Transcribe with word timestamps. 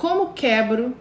Como 0.00 0.32
quebro 0.32 0.94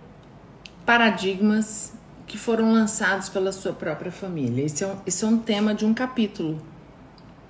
paradigmas 0.86 1.94
que 2.28 2.38
foram 2.38 2.74
lançados 2.74 3.30
pela 3.30 3.54
sua 3.54 3.72
própria 3.72 4.12
família? 4.12 4.66
Esse 4.66 4.84
é 4.84 4.88
um, 4.88 4.96
esse 5.08 5.24
é 5.24 5.28
um 5.30 5.38
tema 5.38 5.74
de 5.74 5.86
um 5.86 5.94
capítulo. 5.94 6.60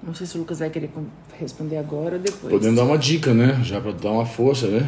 Não 0.04 0.13
sei 0.13 0.27
se 0.27 0.35
o 0.35 0.41
Lucas 0.41 0.59
vai 0.59 0.70
querer 0.70 0.91
responder 1.39 1.77
agora 1.77 2.17
ou 2.17 2.21
depois. 2.21 2.54
Podendo 2.54 2.75
dar 2.75 2.83
uma 2.83 2.99
dica, 2.99 3.33
né? 3.33 3.59
Já 3.63 3.81
pra 3.81 3.91
dar 3.93 4.12
uma 4.12 4.27
força, 4.27 4.67
né? 4.67 4.88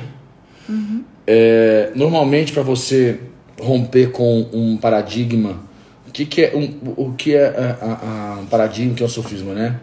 É, 1.25 1.91
normalmente, 1.95 2.53
para 2.53 2.61
você 2.61 3.19
romper 3.59 4.11
com 4.11 4.47
um 4.53 4.77
paradigma, 4.77 5.59
o 6.07 6.11
que, 6.11 6.27
que 6.27 6.43
é 6.43 6.55
um, 6.55 6.93
o 6.95 7.13
que 7.13 7.33
é 7.33 7.47
a- 7.81 8.35
a- 8.35 8.39
um 8.39 8.45
paradigma, 8.45 8.93
que 8.93 9.01
é 9.01 9.05
um 9.07 9.09
sofisma, 9.09 9.55
né? 9.55 9.79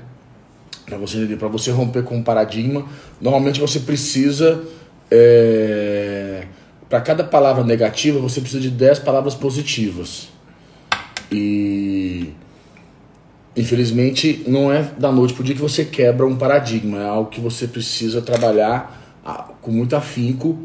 Para 0.87 0.97
você 0.97 1.27
para 1.37 1.49
você 1.49 1.73
romper 1.73 2.05
com 2.05 2.19
um 2.19 2.23
paradigma, 2.23 2.87
normalmente 3.21 3.61
você 3.61 3.81
precisa 3.81 4.63
é, 5.11 6.28
para 6.89 7.01
cada 7.01 7.23
palavra 7.23 7.63
negativa, 7.65 8.19
você 8.19 8.41
precisa 8.41 8.63
de 8.63 8.71
10 8.71 9.01
palavras 9.01 9.35
positivas. 9.35 10.29
E 11.31 12.33
infelizmente 13.55 14.45
não 14.47 14.73
é 14.73 14.83
da 14.99 15.11
noite 15.13 15.35
pro 15.35 15.45
dia 15.45 15.55
que 15.55 15.61
você 15.61 15.85
quebra 15.85 16.27
um 16.27 16.37
paradigma, 16.37 16.99
é 16.99 17.09
algo 17.09 17.29
que 17.29 17.41
você 17.41 17.67
precisa 17.67 18.23
trabalhar 18.23 19.19
ah, 19.25 19.49
com 19.61 19.71
muito 19.71 19.95
afinco, 19.95 20.59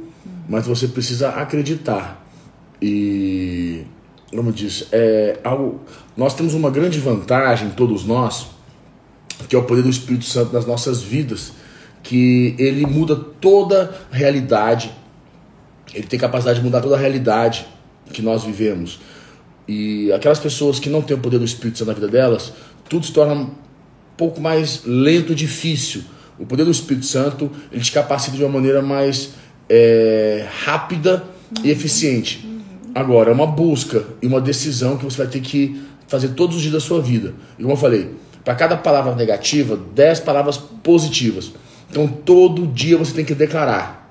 mas 0.48 0.66
você 0.66 0.88
precisa 0.88 1.30
acreditar. 1.30 2.24
E 2.82 3.84
como 4.36 4.50
eu 4.50 4.54
disse, 4.54 4.88
é 4.92 5.40
algo, 5.44 5.82
nós 6.16 6.34
temos 6.34 6.54
uma 6.54 6.70
grande 6.70 7.00
vantagem, 7.00 7.70
todos 7.72 8.06
nós, 8.06 8.48
que 9.48 9.56
é 9.56 9.60
o 9.60 9.64
poder 9.64 9.84
do 9.84 9.90
Espírito 9.90 10.26
Santo 10.26 10.54
nas 10.54 10.66
nossas 10.66 11.02
vidas, 11.02 11.54
que 12.02 12.56
ele 12.58 12.86
muda 12.86 13.16
toda 13.16 13.96
a 14.12 14.16
realidade, 14.16 14.92
ele 15.94 16.08
tem 16.08 16.20
capacidade 16.20 16.60
de 16.60 16.66
mudar 16.66 16.82
toda 16.82 16.96
a 16.96 17.00
realidade 17.00 17.66
que 18.12 18.22
nós 18.22 18.44
vivemos. 18.44 19.00
E 19.68 20.12
aquelas 20.12 20.40
pessoas 20.40 20.80
que 20.80 20.90
não 20.90 21.02
têm 21.02 21.16
o 21.16 21.20
poder 21.20 21.40
do 21.40 21.46
Espírito 21.46 21.80
Santo 21.80 21.88
na 21.88 21.94
vida 21.94 22.08
delas, 22.08 22.54
tudo 22.90 23.06
se 23.06 23.14
torna 23.14 23.34
um 23.34 23.50
pouco 24.18 24.42
mais 24.42 24.84
lento 24.86 25.32
e 25.32 25.36
difícil. 25.36 26.04
O 26.38 26.46
poder 26.46 26.66
do 26.66 26.72
Espírito 26.72 27.06
Santo, 27.06 27.50
ele 27.72 27.82
te 27.82 27.92
capacita 27.92 28.36
de 28.36 28.44
uma 28.44 28.52
maneira 28.52 28.82
mais 28.82 29.32
é, 29.70 30.48
rápida 30.64 31.24
e 31.64 31.70
eficiente. 31.70 32.48
Agora, 32.94 33.32
é 33.32 33.34
uma 33.34 33.48
busca 33.48 34.04
e 34.22 34.28
uma 34.28 34.42
decisão 34.42 34.98
que 34.98 35.06
você 35.06 35.18
vai 35.18 35.28
ter 35.28 35.40
que 35.40 35.82
fazer 36.08 36.30
todos 36.30 36.56
os 36.56 36.62
dias 36.62 36.74
da 36.74 36.80
sua 36.80 37.02
vida. 37.02 37.34
E 37.58 37.62
como 37.62 37.74
eu 37.74 37.78
falei, 37.78 38.12
para 38.44 38.56
cada 38.56 38.76
palavra 38.76 39.16
negativa, 39.16 39.80
10 39.96 40.20
palavras 40.20 40.58
positivas. 40.58 41.54
Então, 41.90 42.08
todo 42.08 42.68
dia 42.68 42.98
você 42.98 43.14
tem 43.14 43.24
que 43.24 43.34
declarar. 43.34 44.03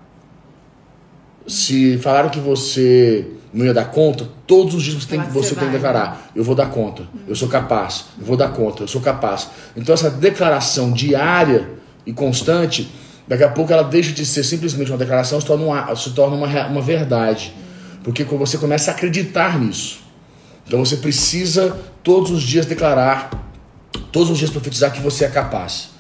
Se 1.47 1.99
falaram 1.99 2.29
que 2.29 2.39
você 2.39 3.27
não 3.53 3.67
ia 3.67 3.75
dar 3.75 3.87
conta, 3.87 4.27
todos 4.47 4.75
os 4.75 4.83
dias 4.83 5.03
você 5.03 5.09
tem, 5.09 5.21
que 5.21 5.31
você 5.31 5.49
você 5.49 5.55
tem 5.55 5.69
que 5.69 5.75
declarar: 5.75 6.31
eu 6.35 6.43
vou 6.43 6.55
dar 6.55 6.67
conta, 6.67 7.03
eu 7.29 7.37
sou 7.37 7.49
capaz, 7.49 8.07
eu 8.19 8.25
vou 8.25 8.37
dar 8.37 8.49
conta, 8.49 8.83
eu 8.83 8.89
sou 8.89 9.01
capaz. 9.01 9.49
Então, 9.77 9.93
essa 9.95 10.11
declaração 10.11 10.93
diária 10.93 11.69
e 12.07 12.13
constante, 12.13 12.91
daqui 13.29 13.45
a 13.45 13.49
pouco 13.49 13.73
ela 13.73 13.83
deixa 13.83 14.13
de 14.13 14.25
ser 14.25 14.43
simplesmente 14.43 14.91
uma 14.91 14.99
declaração, 14.99 15.41
se 15.41 15.47
torna 15.47 15.65
uma, 15.65 15.97
se 15.97 16.11
torna 16.11 16.37
uma, 16.37 16.67
uma 16.67 16.81
verdade. 16.81 17.55
Porque 18.03 18.25
quando 18.25 18.41
você 18.41 18.59
começa 18.59 18.91
a 18.91 18.95
acreditar 18.95 19.59
nisso. 19.61 20.01
Então, 20.67 20.79
você 20.85 20.97
precisa 20.97 21.77
todos 22.03 22.31
os 22.31 22.43
dias 22.43 22.67
declarar, 22.67 23.31
todos 24.11 24.31
os 24.31 24.39
dias 24.39 24.51
profetizar 24.51 24.93
que 24.93 25.01
você 25.01 25.25
é 25.25 25.29
capaz. 25.29 25.92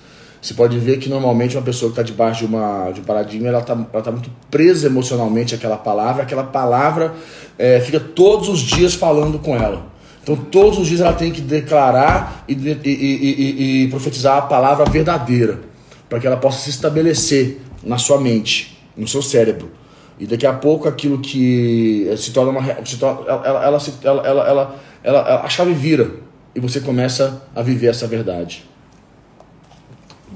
Você 0.43 0.55
pode 0.55 0.77
ver 0.77 0.98
que 0.98 1.09
normalmente 1.09 1.57
uma 1.57 1.62
pessoa 1.62 1.93
que 1.93 2.01
está 2.01 2.03
debaixo 2.03 2.41
de, 2.41 2.53
uma, 2.53 2.91
de 2.91 3.01
um 3.01 3.05
paradigma, 3.05 3.47
ela 3.47 3.61
está 3.61 3.75
ela 3.93 4.03
tá 4.03 4.11
muito 4.11 4.29
presa 4.51 4.89
emocionalmente 4.89 5.55
àquela 5.55 5.77
palavra, 5.77 6.25
aquela 6.25 6.43
palavra 6.43 7.15
é, 7.57 7.79
fica 7.79 8.01
todos 8.01 8.48
os 8.48 8.59
dias 8.59 8.93
falando 8.93 9.39
com 9.39 9.55
ela. 9.57 9.87
Então 10.20 10.35
todos 10.35 10.81
os 10.81 10.89
dias 10.89 11.01
ela 11.01 11.13
tem 11.13 11.31
que 11.31 11.41
declarar 11.41 12.45
e, 12.48 12.55
e- 12.55 12.81
e- 12.85 13.83
e- 13.85 13.89
profetizar 13.89 14.36
a 14.39 14.42
palavra 14.42 14.85
verdadeira, 14.85 15.61
para 16.08 16.19
que 16.19 16.27
ela 16.27 16.36
possa 16.36 16.59
se 16.59 16.70
estabelecer 16.70 17.61
na 17.85 17.97
sua 17.97 18.20
mente, 18.20 18.77
no 18.97 19.07
seu 19.07 19.23
cérebro. 19.23 19.70
E 20.19 20.27
daqui 20.27 20.47
a 20.47 20.53
pouco 20.53 20.89
aquilo 20.89 21.19
que 21.20 22.09
eh, 22.11 22.17
se 22.17 22.33
torna 22.33 22.51
uma. 22.51 22.85
Se 22.85 22.97
torna, 22.97 23.24
ela, 23.29 23.64
ela, 23.64 24.24
ela, 24.24 24.77
ela- 25.05 25.41
a 25.45 25.48
chave 25.48 25.73
vira 25.73 26.11
e 26.55 26.59
você 26.61 26.80
começa 26.80 27.42
a 27.55 27.63
viver 27.63 27.89
essa 27.89 28.07
verdade. 28.07 28.64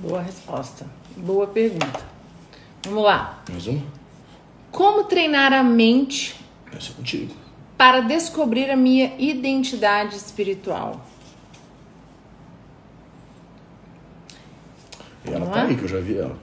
Boa 0.07 0.21
resposta. 0.23 0.87
Boa 1.17 1.47
pergunta. 1.49 2.05
Vamos 2.85 3.03
lá. 3.03 3.43
Mais 3.51 3.67
uma? 3.67 3.83
Como 4.71 5.05
treinar 5.05 5.53
a 5.53 5.63
mente 5.63 6.37
Essa 6.73 6.93
é 6.93 6.95
contigo. 6.95 7.35
para 7.77 8.01
descobrir 8.01 8.71
a 8.71 8.77
minha 8.77 9.15
identidade 9.19 10.15
espiritual? 10.15 11.01
E 15.25 15.29
ela 15.29 15.41
Vamos 15.41 15.55
tá 15.55 15.63
lá? 15.63 15.69
aí, 15.69 15.77
que 15.77 15.83
eu 15.83 15.89
já 15.89 15.99
vi 15.99 16.19
ela. 16.19 16.39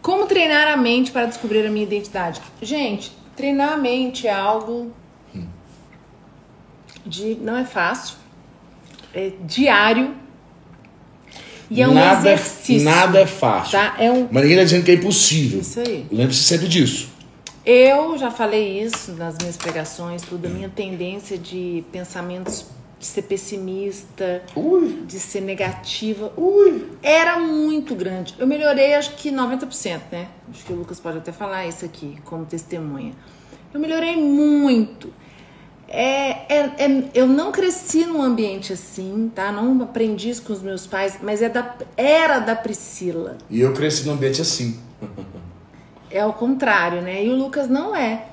Como 0.00 0.26
treinar 0.26 0.68
a 0.68 0.76
mente 0.76 1.10
para 1.10 1.26
descobrir 1.26 1.66
a 1.66 1.70
minha 1.70 1.84
identidade? 1.84 2.40
Gente, 2.62 3.12
treinar 3.34 3.72
a 3.72 3.76
mente 3.76 4.28
é 4.28 4.32
algo 4.32 4.92
de 7.04 7.34
não 7.36 7.56
é 7.56 7.64
fácil, 7.64 8.16
é 9.14 9.32
diário 9.40 10.14
e 11.70 11.82
é 11.82 11.88
um 11.88 11.94
nada, 11.94 12.32
exercício. 12.32 12.84
nada 12.88 13.18
é 13.20 13.26
fácil. 13.26 13.72
Tá? 13.72 13.94
É 13.98 14.10
um 14.10 14.26
Mas 14.30 14.42
ninguém 14.42 14.58
tá 14.58 14.64
dizendo 14.64 14.84
que 14.84 14.90
é 14.90 14.94
impossível. 14.94 15.60
isso 15.60 15.80
aí. 15.80 16.06
Lembre-se 16.10 16.42
sempre 16.42 16.68
disso. 16.68 17.08
Eu 17.64 18.16
já 18.16 18.30
falei 18.30 18.80
isso 18.82 19.12
nas 19.12 19.36
minhas 19.38 19.56
pregações, 19.56 20.22
tudo 20.22 20.46
a 20.46 20.48
minha 20.48 20.68
tendência 20.70 21.36
de 21.36 21.84
pensamentos 21.92 22.64
de 22.98 23.06
ser 23.06 23.22
pessimista, 23.22 24.42
Ui, 24.56 25.02
de 25.06 25.20
ser 25.20 25.40
negativa, 25.42 26.32
ui. 26.36 26.84
era 27.02 27.38
muito 27.38 27.94
grande. 27.94 28.34
Eu 28.38 28.46
melhorei 28.46 28.94
acho 28.94 29.14
que 29.16 29.30
90%, 29.30 30.00
né? 30.10 30.26
Acho 30.50 30.64
que 30.64 30.72
o 30.72 30.76
Lucas 30.76 30.98
pode 30.98 31.18
até 31.18 31.30
falar 31.30 31.66
isso 31.66 31.84
aqui 31.84 32.16
como 32.24 32.44
testemunha. 32.44 33.12
Eu 33.72 33.78
melhorei 33.78 34.16
muito. 34.16 35.12
É, 35.88 36.30
é, 36.54 36.58
é- 36.78 37.04
eu 37.14 37.26
não 37.26 37.50
cresci 37.50 38.04
num 38.04 38.22
ambiente 38.22 38.72
assim, 38.74 39.30
tá? 39.34 39.50
Não 39.50 39.80
aprendi 39.82 40.28
isso 40.28 40.42
com 40.42 40.52
os 40.52 40.60
meus 40.60 40.86
pais, 40.86 41.18
mas 41.22 41.40
é 41.40 41.48
da, 41.48 41.74
era 41.96 42.38
da 42.40 42.54
Priscila. 42.54 43.38
E 43.48 43.60
eu 43.60 43.72
cresci 43.72 44.06
num 44.06 44.12
ambiente 44.12 44.42
assim. 44.42 44.78
É 46.10 46.20
ao 46.20 46.32
contrário, 46.34 47.00
né? 47.00 47.24
E 47.24 47.30
o 47.30 47.36
Lucas 47.36 47.68
não 47.68 47.94
é. 47.96 48.26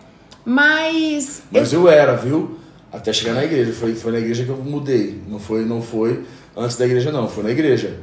Mas, 0.45 1.43
Mas 1.51 1.73
eu 1.73 1.87
era, 1.89 2.15
viu? 2.15 2.57
Até 2.91 3.11
chegar 3.11 3.33
na 3.33 3.43
igreja. 3.43 3.73
Foi, 3.73 3.95
foi 3.95 4.11
na 4.11 4.19
igreja 4.19 4.43
que 4.43 4.49
eu 4.49 4.57
mudei. 4.57 5.21
Não 5.27 5.39
foi, 5.39 5.65
não 5.65 5.81
foi 5.81 6.23
antes 6.55 6.75
da 6.77 6.85
igreja, 6.85 7.11
não. 7.11 7.27
Foi 7.27 7.43
na 7.43 7.51
igreja. 7.51 7.99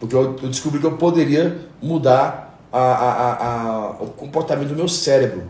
Porque 0.00 0.14
eu, 0.14 0.36
eu 0.42 0.48
descobri 0.48 0.80
que 0.80 0.86
eu 0.86 0.96
poderia 0.96 1.56
mudar 1.82 2.58
a, 2.72 2.78
a, 2.78 3.10
a, 3.10 3.32
a- 3.46 3.90
o 4.00 4.06
comportamento 4.08 4.68
do 4.68 4.76
meu 4.76 4.88
cérebro. 4.88 5.44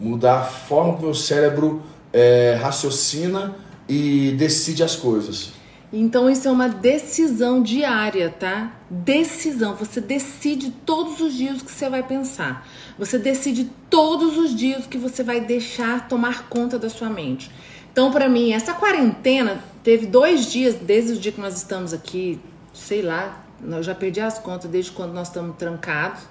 Mudar 0.00 0.40
a 0.40 0.42
forma 0.44 0.94
que 0.94 1.00
o 1.00 1.04
meu 1.06 1.14
cérebro 1.14 1.82
é, 2.14 2.56
raciocina 2.62 3.56
e 3.88 4.30
decide 4.38 4.84
as 4.84 4.94
coisas. 4.94 5.52
Então 5.92 6.30
isso 6.30 6.48
é 6.48 6.50
uma 6.50 6.68
decisão 6.68 7.62
diária, 7.62 8.30
tá? 8.30 8.72
Decisão. 8.88 9.74
Você 9.74 10.00
decide 10.00 10.70
todos 10.70 11.20
os 11.20 11.34
dias 11.34 11.60
o 11.60 11.64
que 11.64 11.70
você 11.70 11.88
vai 11.88 12.02
pensar. 12.02 12.66
Você 12.98 13.18
decide 13.18 13.70
todos 13.90 14.38
os 14.38 14.54
dias 14.54 14.86
o 14.86 14.88
que 14.88 14.98
você 14.98 15.22
vai 15.22 15.40
deixar 15.40 16.08
tomar 16.08 16.48
conta 16.48 16.78
da 16.78 16.88
sua 16.88 17.10
mente. 17.10 17.50
Então, 17.92 18.10
pra 18.10 18.28
mim, 18.28 18.52
essa 18.52 18.74
quarentena 18.74 19.62
teve 19.84 20.06
dois 20.06 20.50
dias 20.50 20.74
desde 20.74 21.12
o 21.12 21.16
dia 21.16 21.30
que 21.30 21.40
nós 21.40 21.56
estamos 21.56 21.92
aqui, 21.92 22.40
sei 22.72 23.02
lá, 23.02 23.44
eu 23.62 23.82
já 23.82 23.94
perdi 23.94 24.20
as 24.20 24.38
contas 24.38 24.68
desde 24.68 24.90
quando 24.90 25.12
nós 25.12 25.28
estamos 25.28 25.56
trancados. 25.56 26.22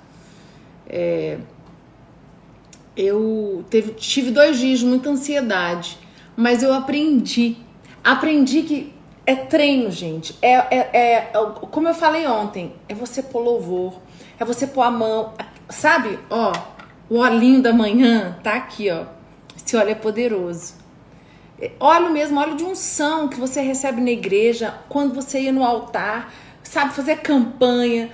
Eu 2.95 3.63
teve, 3.69 3.93
tive 3.93 4.31
dois 4.31 4.57
dias 4.57 4.79
de 4.79 4.85
muita 4.85 5.09
ansiedade, 5.09 5.97
mas 6.35 6.61
eu 6.63 6.73
aprendi. 6.73 7.57
Aprendi 8.03 8.63
que 8.63 8.93
é 9.25 9.35
treino, 9.35 9.89
gente. 9.91 10.35
É, 10.41 10.53
é, 10.53 10.89
é- 10.93 11.13
é- 11.17 11.31
como 11.71 11.87
eu 11.87 11.93
falei 11.93 12.27
ontem, 12.27 12.73
é 12.87 12.93
você 12.93 13.23
pôr 13.23 13.39
louvor, 13.41 13.99
é 14.39 14.45
você 14.45 14.67
pôr 14.67 14.81
a 14.81 14.91
mão. 14.91 15.33
Sabe, 15.69 16.19
ó, 16.29 16.51
o 17.09 17.17
olhinho 17.19 17.61
da 17.61 17.73
manhã 17.73 18.37
tá 18.43 18.53
aqui, 18.53 18.89
ó. 18.91 19.05
Esse 19.55 19.75
óleo 19.77 19.91
é 19.91 19.95
poderoso. 19.95 20.75
É 21.59 21.71
Óleo 21.79 22.11
mesmo, 22.11 22.39
óleo 22.39 22.55
de 22.55 22.63
unção 22.63 23.27
que 23.29 23.39
você 23.39 23.61
recebe 23.61 24.01
na 24.01 24.11
igreja, 24.11 24.73
quando 24.89 25.13
você 25.13 25.41
ia 25.41 25.51
no 25.51 25.63
altar, 25.63 26.33
sabe, 26.63 26.93
fazer 26.93 27.17
campanha. 27.17 28.09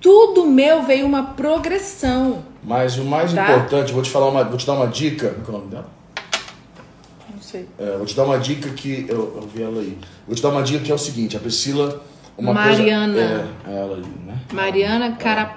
Tudo 0.00 0.46
meu 0.46 0.82
veio 0.82 1.06
uma 1.06 1.22
progressão. 1.34 2.44
Mas 2.62 2.98
o 2.98 3.04
mais 3.04 3.32
Tá. 3.32 3.42
importante, 3.42 3.92
vou 3.92 4.02
te 4.02 4.10
falar 4.10 4.28
uma, 4.28 4.44
vou 4.44 4.56
te 4.56 4.66
dar 4.66 4.74
uma 4.74 4.86
dica. 4.86 5.34
Qual 5.44 5.46
é 5.46 5.50
o 5.50 5.60
nome 5.60 5.70
dela? 5.72 5.88
Não 7.34 7.42
sei. 7.42 7.66
É, 7.78 7.96
vou 7.96 8.06
te 8.06 8.14
dar 8.14 8.24
uma 8.24 8.38
dica 8.38 8.68
que 8.70 9.06
eu, 9.08 9.16
eu 9.42 9.48
vi 9.52 9.62
ela 9.62 9.80
aí. 9.80 9.98
Vou 10.26 10.34
te 10.36 10.42
dar 10.42 10.50
uma 10.50 10.62
dica 10.62 10.84
que 10.84 10.92
é 10.92 10.94
o 10.94 10.98
seguinte, 10.98 11.36
a 11.36 11.40
Priscila, 11.40 12.02
uma 12.36 12.52
Mariana. 12.52 13.12
coisa, 13.14 13.48
é, 13.66 13.70
é 13.72 13.80
ela 13.80 13.94
ali, 13.94 14.06
né? 14.26 14.38
Mariana 14.52 15.12
Cara. 15.16 15.56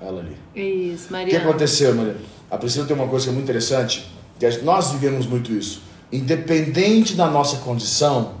Ela 0.00 0.20
ali. 0.20 0.36
Isso, 0.54 1.04
O 1.04 1.06
que 1.08 1.12
Mariana. 1.12 1.44
aconteceu, 1.48 1.94
Mariana? 1.94 2.18
A 2.50 2.56
Priscila 2.58 2.86
tem 2.86 2.96
uma 2.96 3.06
coisa 3.08 3.24
que 3.26 3.30
é 3.30 3.32
muito 3.32 3.44
interessante, 3.44 4.10
que 4.38 4.46
nós 4.62 4.92
vivemos 4.92 5.26
muito 5.26 5.52
isso. 5.52 5.82
Independente 6.12 7.14
da 7.14 7.26
nossa 7.28 7.58
condição, 7.58 8.32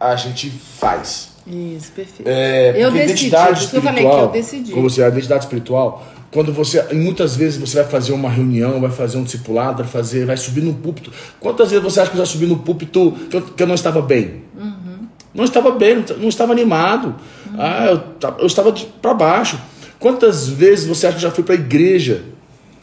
a 0.00 0.16
gente 0.16 0.50
faz. 0.50 1.33
Isso, 1.46 1.92
perfeito. 1.92 2.26
É, 2.26 2.70
Eu 2.70 2.90
decidi, 2.90 3.26
identidade 3.26 3.64
isso 3.64 3.76
eu 3.76 3.82
falei 3.82 4.04
que 4.04 4.10
eu 4.10 4.28
decidi. 4.28 4.72
Como 4.72 4.88
você, 4.88 5.02
a 5.02 5.08
identidade 5.08 5.44
espiritual, 5.44 6.06
quando 6.30 6.52
você, 6.52 6.82
muitas 6.92 7.36
vezes 7.36 7.58
você 7.58 7.76
vai 7.82 7.90
fazer 7.90 8.12
uma 8.12 8.28
reunião, 8.30 8.80
vai 8.80 8.90
fazer 8.90 9.18
um 9.18 9.22
discipulado, 9.22 9.82
vai 9.82 9.92
fazer, 9.92 10.26
vai 10.26 10.36
subir 10.36 10.62
no 10.62 10.74
púlpito. 10.74 11.12
Quantas 11.38 11.70
vezes 11.70 11.84
você 11.84 12.00
acha 12.00 12.10
que 12.10 12.16
eu 12.16 12.24
já 12.24 12.26
subi 12.26 12.46
no 12.46 12.58
púlpito 12.58 13.12
que 13.30 13.36
eu, 13.36 13.42
que 13.42 13.62
eu 13.62 13.66
não 13.66 13.74
estava 13.74 14.02
bem? 14.02 14.42
Uhum. 14.58 15.06
Não 15.34 15.44
estava 15.44 15.70
bem, 15.70 16.04
não 16.18 16.28
estava 16.28 16.52
animado. 16.52 17.14
Ah, 17.58 17.86
eu, 17.86 18.34
eu 18.38 18.46
estava 18.46 18.72
para 19.00 19.14
baixo. 19.14 19.60
Quantas 20.00 20.48
vezes 20.48 20.86
você 20.86 21.06
acha 21.06 21.18
que 21.18 21.24
eu 21.24 21.28
já 21.28 21.34
fui 21.34 21.44
para 21.44 21.54
a 21.54 21.58
igreja? 21.58 22.22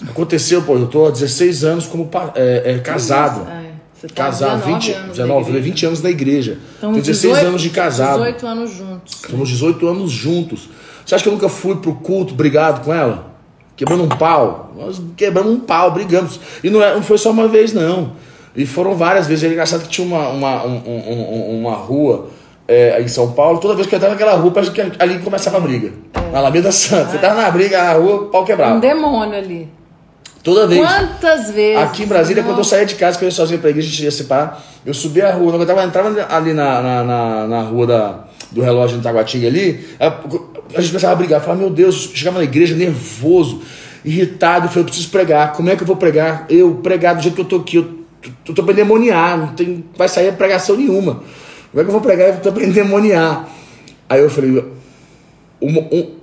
Aconteceu, 0.10 0.62
pô, 0.63 0.75
eu 0.75 0.86
estou 0.86 1.08
há 1.08 1.12
16 1.12 1.63
anos 1.63 1.88
como 1.88 2.10
é, 2.36 2.74
é, 2.74 2.80
casado. 2.80 3.46
Ah, 3.48 3.63
é. 3.63 3.70
Você 4.01 4.07
tá 4.07 4.24
Casado, 4.25 4.57
19 4.62 4.74
20, 4.74 4.92
anos 4.94 5.06
na 5.06 5.12
19, 5.13 5.42
igreja. 5.50 5.63
20 5.63 5.86
anos 5.86 6.01
na 6.01 6.09
igreja. 6.09 6.57
Então, 6.77 6.92
Tenho 6.92 7.03
16 7.03 7.38
anos 7.38 7.62
de 7.62 7.69
casado. 7.69 8.18
18 8.18 8.48
anos 8.48 8.71
juntos. 8.74 9.13
Estamos 9.15 9.50
18 9.50 9.88
anos 9.88 10.12
juntos. 10.12 10.69
Você 11.06 11.13
acha 11.15 11.24
que 11.24 11.30
eu 11.30 11.33
nunca 11.33 11.48
fui 11.50 11.75
pro 11.75 11.94
culto 11.94 12.33
brigado 12.33 12.81
com 12.81 12.92
ela? 12.92 13.31
Quebrando 13.75 14.03
um 14.03 14.09
pau? 14.09 14.74
Nós 14.75 15.00
quebramos 15.15 15.51
um 15.53 15.59
pau, 15.59 15.92
brigamos. 15.92 16.39
E 16.63 16.69
não, 16.71 16.81
é, 16.81 16.95
não 16.95 17.03
foi 17.03 17.18
só 17.19 17.30
uma 17.30 17.48
vez, 17.48 17.74
não. 17.74 18.13
E 18.56 18.65
foram 18.65 18.95
várias 18.95 19.27
vezes. 19.27 19.44
É 19.44 19.48
engraçado 19.48 19.83
que 19.83 19.89
tinha 19.89 20.06
uma, 20.07 20.30
uma, 20.30 20.65
um- 20.65 20.81
um- 20.88 21.33
um- 21.56 21.59
uma 21.62 21.75
rua 21.75 22.27
é, 22.68 23.00
em 23.01 23.07
São 23.07 23.31
Paulo. 23.33 23.59
Toda 23.59 23.75
vez 23.75 23.86
que 23.88 23.94
eu 23.94 23.98
entrava 23.98 24.15
naquela 24.15 24.36
rua, 24.36 24.50
parece 24.51 24.71
que 24.71 24.81
ali 24.98 25.19
começava 25.19 25.57
a 25.57 25.59
briga. 25.59 25.92
Na 26.31 26.39
Alameda 26.39 26.71
Santa. 26.71 27.12
Você 27.12 27.18
tava 27.19 27.39
na 27.39 27.51
briga, 27.51 27.83
na 27.83 27.94
rua, 27.94 28.30
pau 28.31 28.42
Um 28.42 28.45
quebrava. 28.45 28.80
demônio 28.80 29.38
ali. 29.38 29.69
Toda 30.43 30.65
vez. 30.65 30.81
Quantas 30.81 31.51
vezes? 31.51 31.77
Aqui 31.83 32.03
em 32.03 32.07
Brasília, 32.07 32.43
quando 32.43 32.57
eu 32.57 32.63
saía 32.63 32.85
de 32.85 32.95
casa, 32.95 33.17
que 33.17 33.23
eu 33.23 33.27
ia 33.27 33.31
sozinho 33.31 33.59
pra 33.59 33.69
igreja, 33.69 33.88
a 33.88 33.91
gente 33.91 34.03
ia 34.03 34.11
separar, 34.11 34.63
eu 34.85 34.93
subia 34.93 35.27
a 35.27 35.33
rua, 35.33 35.53
eu 35.55 35.65
tava, 35.65 35.83
entrava 35.83 36.09
ali 36.29 36.53
na, 36.53 36.81
na, 36.81 37.03
na, 37.03 37.47
na 37.47 37.61
rua 37.61 37.85
da, 37.85 38.23
do 38.51 38.61
relógio 38.61 38.97
no 38.97 39.03
Taguatinga 39.03 39.47
ali, 39.47 39.85
a, 39.99 40.09
gente 40.81 40.89
começava 40.89 41.13
a 41.13 41.15
brigar, 41.15 41.41
falava, 41.41 41.59
meu 41.61 41.69
Deus, 41.69 42.09
chegava 42.13 42.39
na 42.39 42.43
igreja 42.43 42.75
nervoso, 42.75 43.61
irritado, 44.03 44.65
eu 44.65 44.69
falei, 44.69 44.81
eu 44.81 44.85
preciso 44.85 45.09
pregar, 45.09 45.53
como 45.53 45.69
é 45.69 45.75
que 45.75 45.83
eu 45.83 45.88
vou 45.88 45.95
pregar? 45.95 46.47
Eu 46.49 46.75
pregar 46.75 47.15
do 47.15 47.21
jeito 47.21 47.35
que 47.35 47.41
eu 47.41 47.45
tô 47.45 47.57
aqui, 47.57 47.75
eu 47.77 47.99
tô, 48.43 48.53
tô 48.53 48.63
pra 48.63 48.73
endemoniar, 48.73 49.38
não 49.38 49.47
tem, 49.49 49.85
vai 49.95 50.07
sair 50.07 50.31
pregação 50.33 50.75
nenhuma. 50.75 51.21
Como 51.71 51.81
é 51.81 51.83
que 51.83 51.89
eu 51.89 51.93
vou 51.93 52.01
pregar? 52.01 52.29
Eu 52.29 52.39
tô 52.41 52.51
pra 52.51 52.63
endemoniar. 52.63 53.47
Aí 54.09 54.19
eu 54.19 54.29
falei, 54.29 54.63
uma, 55.61 55.81
um- 55.81 56.15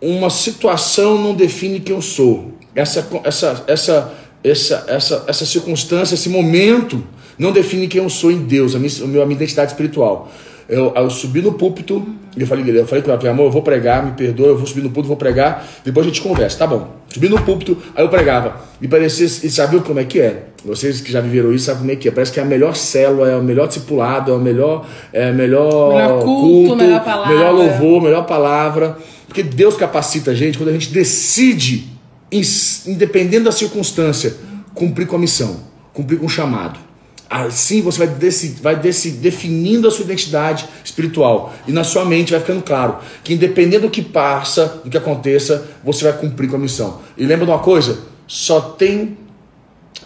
uma 0.00 0.30
situação 0.30 1.18
não 1.18 1.34
define 1.34 1.80
quem 1.80 1.96
eu 1.96 2.02
sou. 2.02 2.52
Essa, 2.76 3.08
essa, 3.24 3.64
essa, 3.66 4.12
essa, 4.44 4.84
essa, 4.86 5.24
essa 5.26 5.46
circunstância, 5.46 6.14
esse 6.14 6.28
momento, 6.28 7.02
não 7.38 7.50
define 7.50 7.88
quem 7.88 8.02
eu 8.02 8.08
sou 8.08 8.30
em 8.30 8.38
Deus, 8.44 8.74
a 8.74 8.78
minha, 8.78 8.92
a 9.02 9.06
minha 9.26 9.32
identidade 9.32 9.72
espiritual. 9.72 10.30
Eu, 10.68 10.92
eu 10.96 11.08
subi 11.10 11.40
no 11.40 11.52
púlpito 11.52 12.04
e 12.36 12.40
eu 12.40 12.46
falei, 12.46 12.78
eu 12.78 12.86
falei 12.86 13.02
com 13.02 13.10
ela, 13.10 13.30
amor, 13.30 13.46
eu 13.46 13.50
vou 13.50 13.62
pregar, 13.62 14.04
me 14.04 14.12
perdoa, 14.12 14.48
eu 14.48 14.56
vou 14.58 14.66
subir 14.66 14.82
no 14.82 14.90
púlpito, 14.90 15.08
vou 15.08 15.16
pregar, 15.16 15.66
depois 15.84 16.04
a 16.04 16.08
gente 16.10 16.20
conversa, 16.20 16.58
tá 16.58 16.66
bom. 16.66 16.96
Subi 17.08 17.28
no 17.28 17.40
púlpito, 17.42 17.78
aí 17.94 18.04
eu 18.04 18.08
pregava. 18.08 18.60
E 18.82 18.88
parecia, 18.88 19.26
e 19.26 19.50
sabe 19.50 19.80
como 19.80 20.00
é 20.00 20.04
que 20.04 20.20
é? 20.20 20.48
Vocês 20.64 21.00
que 21.00 21.10
já 21.10 21.20
viveram 21.20 21.54
isso 21.54 21.66
sabem 21.66 21.80
como 21.80 21.92
é 21.92 21.96
que 21.96 22.08
é. 22.08 22.10
Parece 22.10 22.32
que 22.32 22.40
é 22.40 22.42
a 22.42 22.46
melhor 22.46 22.74
célula, 22.74 23.30
é 23.30 23.36
o 23.36 23.42
melhor 23.42 23.68
discipulado, 23.68 24.32
é 24.32 24.34
o 24.34 24.38
melhor, 24.38 24.86
é 25.12 25.30
o 25.30 25.34
melhor, 25.34 25.94
Melhor 25.94 26.22
culto, 26.22 26.76
melhor 26.76 27.04
palavra. 27.04 27.34
melhor 27.34 27.52
louvor, 27.52 28.02
melhor 28.02 28.26
palavra. 28.26 28.98
Porque 29.28 29.42
Deus 29.42 29.76
capacita 29.76 30.32
a 30.32 30.34
gente 30.34 30.58
quando 30.58 30.70
a 30.70 30.72
gente 30.72 30.92
decide, 30.92 31.86
independente 32.30 33.44
da 33.44 33.52
circunstância, 33.52 34.34
cumprir 34.74 35.06
com 35.06 35.16
a 35.16 35.18
missão, 35.18 35.60
cumprir 35.92 36.18
com 36.18 36.26
o 36.26 36.28
chamado. 36.28 36.78
Assim 37.28 37.82
você 37.82 38.06
vai, 38.06 38.30
vai 38.62 38.76
definindo 38.76 39.88
a 39.88 39.90
sua 39.90 40.04
identidade 40.04 40.68
espiritual. 40.84 41.52
E 41.66 41.72
na 41.72 41.82
sua 41.82 42.04
mente 42.04 42.30
vai 42.30 42.40
ficando 42.40 42.62
claro 42.62 42.98
que, 43.24 43.34
independente 43.34 43.82
do 43.82 43.90
que 43.90 44.00
passa, 44.00 44.80
do 44.84 44.90
que 44.90 44.96
aconteça, 44.96 45.66
você 45.82 46.04
vai 46.04 46.12
cumprir 46.12 46.48
com 46.48 46.56
a 46.56 46.58
missão. 46.58 47.00
E 47.16 47.26
lembra 47.26 47.44
de 47.44 47.50
uma 47.50 47.58
coisa? 47.58 47.98
Só 48.28 48.60
tem. 48.60 49.18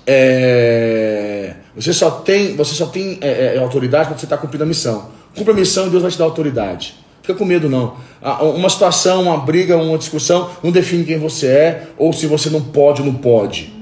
é, 0.07 1.57
você 1.77 1.93
só 1.93 2.11
tem, 2.11 2.57
você 2.57 2.75
só 2.75 2.87
tem 2.87 3.19
é, 3.21 3.57
é, 3.57 3.59
autoridade 3.59 4.09
quando 4.09 4.19
você 4.19 4.27
está 4.27 4.39
cumprindo 4.39 4.65
a 4.65 4.67
missão. 4.67 5.11
Cumpra 5.37 5.53
a 5.53 5.57
missão 5.57 5.87
e 5.87 5.91
Deus 5.91 6.03
vai 6.03 6.11
te 6.11 6.19
dar 6.19 6.25
autoridade. 6.25 6.95
Fica 7.31 7.39
com 7.39 7.45
medo, 7.45 7.69
não. 7.69 7.95
Ah, 8.23 8.43
Uma 8.43 8.69
situação, 8.69 9.23
uma 9.23 9.37
briga, 9.39 9.77
uma 9.77 9.97
discussão 9.97 10.51
não 10.63 10.71
define 10.71 11.05
quem 11.05 11.19
você 11.19 11.47
é 11.47 11.87
ou 11.97 12.13
se 12.13 12.27
você 12.27 12.51
não 12.51 12.61
pode 12.63 13.01
ou 13.03 13.07
não 13.07 13.15
pode. 13.15 13.73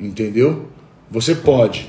Entendeu? 0.00 0.66
Você 1.10 1.34
pode. 1.34 1.88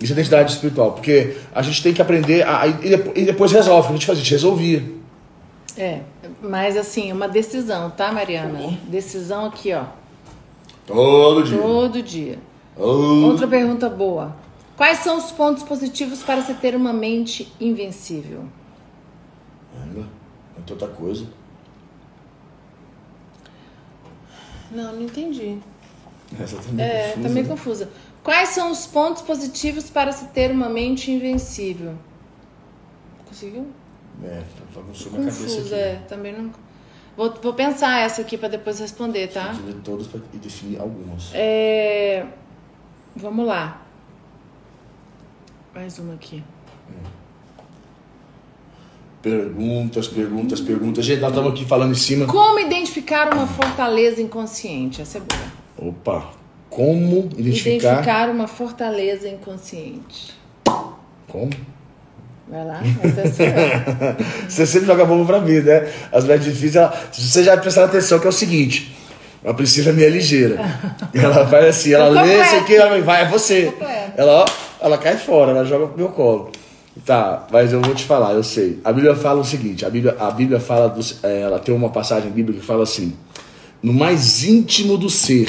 Isso 0.00 0.12
é 0.12 0.14
identidade 0.14 0.50
espiritual. 0.52 0.92
Porque 0.92 1.36
a 1.54 1.62
gente 1.62 1.82
tem 1.82 1.92
que 1.94 2.02
aprender 2.02 2.42
a, 2.46 2.66
e, 2.66 3.24
depois, 3.24 3.52
resolve. 3.52 3.88
A 3.88 3.92
gente 3.92 4.04
faz, 4.06 4.18
a 4.18 4.20
gente 4.20 4.30
resolvia. 4.32 4.82
É, 5.78 6.00
mas 6.42 6.76
assim, 6.76 7.12
uma 7.12 7.28
decisão, 7.28 7.88
tá, 7.90 8.10
Mariana? 8.12 8.76
Decisão 8.88 9.46
aqui, 9.46 9.72
ó. 9.72 9.84
Todo 10.86 11.44
dia. 11.44 11.58
Todo 11.58 12.02
dia. 12.02 12.38
Todo- 12.76 13.26
Outra 13.26 13.46
pergunta 13.46 13.88
boa. 13.88 14.34
Quais 14.76 14.98
são 14.98 15.16
os 15.18 15.30
pontos 15.30 15.62
positivos 15.62 16.22
para 16.22 16.42
se 16.42 16.54
ter 16.54 16.74
uma 16.74 16.92
mente 16.92 17.52
invencível? 17.60 18.40
É 20.62 20.68
tanta 20.68 20.88
coisa. 20.88 21.26
Não, 24.70 24.92
não 24.94 25.02
entendi. 25.02 25.58
Essa 26.40 26.56
também 26.56 26.84
É, 26.84 27.08
confusa, 27.08 27.22
tá 27.22 27.28
meio 27.28 27.46
né? 27.46 27.50
confusa. 27.50 27.90
Quais 28.22 28.48
são 28.50 28.70
os 28.70 28.86
pontos 28.86 29.22
positivos 29.22 29.90
para 29.90 30.12
se 30.12 30.26
ter 30.28 30.50
uma 30.50 30.68
mente 30.68 31.10
invencível? 31.10 31.94
Conseguiu? 33.26 33.66
É, 34.22 34.40
tá 34.56 34.80
bagunçou 34.80 35.12
minha 35.12 35.30
cabeça 35.30 35.60
aqui. 35.60 35.74
É. 35.74 35.96
Também 36.08 36.32
não. 36.32 36.50
Vou, 37.16 37.34
vou 37.42 37.52
pensar 37.52 38.00
essa 38.00 38.22
aqui 38.22 38.38
para 38.38 38.48
depois 38.48 38.78
responder, 38.78 39.28
tá? 39.28 39.52
Ler 39.66 39.74
todas 39.84 40.08
e 40.32 40.38
definir 40.38 40.80
algumas. 40.80 41.30
É... 41.34 42.26
Vamos 43.14 43.46
lá. 43.46 43.82
Mais 45.74 45.98
uma 45.98 46.14
aqui. 46.14 46.42
Perguntas, 49.22 50.08
perguntas, 50.08 50.60
perguntas. 50.60 51.04
Gente, 51.04 51.20
nós 51.20 51.30
estamos 51.30 51.52
aqui 51.52 51.64
falando 51.64 51.92
em 51.92 51.96
cima. 51.96 52.26
Como 52.26 52.58
identificar 52.58 53.32
uma 53.32 53.46
fortaleza 53.46 54.20
inconsciente? 54.20 55.00
Essa 55.00 55.18
é 55.18 55.20
boa. 55.20 55.90
Opa, 55.90 56.30
como 56.68 57.30
identificar. 57.38 57.92
Identificar 57.92 58.30
uma 58.30 58.48
fortaleza 58.48 59.28
inconsciente. 59.28 60.32
Como? 61.28 61.50
Vai 62.48 62.66
lá, 62.66 62.82
essa 63.04 63.42
é. 63.44 64.16
Você 64.48 64.66
sempre 64.66 64.88
joga 64.88 65.04
bomba 65.04 65.24
pra 65.24 65.40
mim, 65.40 65.60
né? 65.60 65.88
As 66.10 66.24
mais 66.24 66.42
difíceis, 66.42 66.76
ela... 66.76 66.92
você 67.10 67.44
já 67.44 67.56
prestar 67.56 67.84
atenção, 67.84 68.18
que 68.18 68.26
é 68.26 68.28
o 68.28 68.32
seguinte. 68.32 68.94
A 69.44 69.54
Priscila 69.54 69.90
é 69.90 69.92
minha 69.92 70.08
ligeira. 70.08 70.56
Ela 71.14 71.46
faz 71.46 71.66
assim, 71.66 71.92
ela 71.92 72.22
lê 72.22 72.40
isso 72.40 72.56
aqui, 72.56 72.76
ela 72.76 73.00
vai, 73.00 73.22
é 73.22 73.28
você. 73.28 73.72
Ela, 74.16 74.44
ó, 74.44 74.46
ela 74.80 74.98
cai 74.98 75.16
fora, 75.16 75.50
ela 75.50 75.64
joga 75.64 75.88
pro 75.88 75.96
meu 75.96 76.08
colo. 76.10 76.52
Tá, 77.06 77.46
mas 77.50 77.72
eu 77.72 77.80
vou 77.80 77.94
te 77.94 78.04
falar, 78.04 78.34
eu 78.34 78.42
sei. 78.42 78.78
A 78.84 78.92
Bíblia 78.92 79.14
fala 79.14 79.40
o 79.40 79.44
seguinte, 79.44 79.84
a 79.84 79.90
Bíblia, 79.90 80.14
a 80.18 80.30
Bíblia 80.30 80.60
fala, 80.60 80.88
dos, 80.88 81.18
é, 81.22 81.40
ela 81.40 81.58
tem 81.58 81.74
uma 81.74 81.88
passagem 81.88 82.30
bíblica 82.30 82.60
que 82.60 82.66
fala 82.66 82.82
assim, 82.82 83.14
no 83.82 83.92
mais 83.92 84.44
íntimo 84.44 84.98
do 84.98 85.08
ser, 85.08 85.48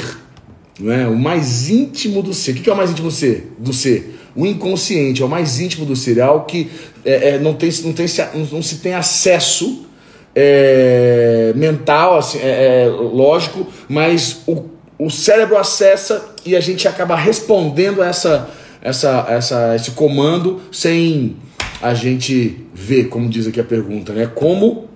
não 0.80 0.92
é? 0.92 1.06
O 1.06 1.16
mais 1.16 1.68
íntimo 1.68 2.22
do 2.22 2.32
ser. 2.32 2.52
O 2.52 2.54
que 2.54 2.68
é 2.68 2.72
o 2.72 2.76
mais 2.76 2.90
íntimo 2.90 3.08
do 3.08 3.14
ser? 3.14 3.52
Do 3.58 3.72
ser? 3.72 4.18
O 4.34 4.44
inconsciente 4.46 5.22
é 5.22 5.24
o 5.24 5.28
mais 5.28 5.60
íntimo 5.60 5.86
do 5.86 5.94
ser. 5.94 6.18
É 6.18 6.22
algo 6.22 6.46
que 6.46 6.70
é, 7.04 7.30
é, 7.30 7.38
não, 7.38 7.54
tem, 7.54 7.70
não, 7.84 7.92
tem, 7.92 8.06
não 8.50 8.62
se 8.62 8.78
tem 8.78 8.94
acesso 8.94 9.86
é, 10.34 11.52
mental, 11.54 12.18
assim, 12.18 12.38
é, 12.38 12.86
é, 12.86 12.88
lógico, 12.88 13.66
mas 13.88 14.42
o, 14.46 14.64
o 14.98 15.10
cérebro 15.10 15.56
acessa 15.56 16.34
e 16.44 16.56
a 16.56 16.60
gente 16.60 16.88
acaba 16.88 17.14
respondendo 17.14 18.02
a 18.02 18.08
essa, 18.08 18.50
essa, 18.84 19.24
essa, 19.28 19.74
esse 19.74 19.92
comando 19.92 20.60
sem 20.70 21.36
a 21.82 21.94
gente 21.94 22.64
ver, 22.72 23.08
como 23.08 23.28
diz 23.28 23.46
aqui 23.46 23.58
a 23.58 23.64
pergunta, 23.64 24.12
né? 24.12 24.26
Como 24.26 24.88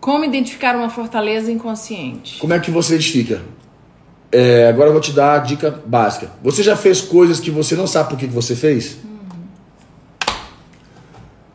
Como 0.00 0.24
identificar 0.24 0.76
uma 0.76 0.88
fortaleza 0.88 1.50
inconsciente? 1.50 2.38
como 2.38 2.54
é 2.54 2.60
que 2.60 2.70
você 2.70 2.94
identifica? 2.94 3.42
É, 4.30 4.68
agora 4.68 4.88
eu 4.88 4.92
vou 4.92 5.00
te 5.00 5.12
dar 5.12 5.34
a 5.34 5.38
dica 5.38 5.82
básica. 5.86 6.30
Você 6.42 6.62
já 6.62 6.76
fez 6.76 7.00
coisas 7.00 7.38
que 7.40 7.50
você 7.50 7.76
não 7.76 7.86
sabe 7.86 8.08
por 8.08 8.18
que 8.18 8.26
que 8.26 8.32
você 8.32 8.56
fez? 8.56 8.98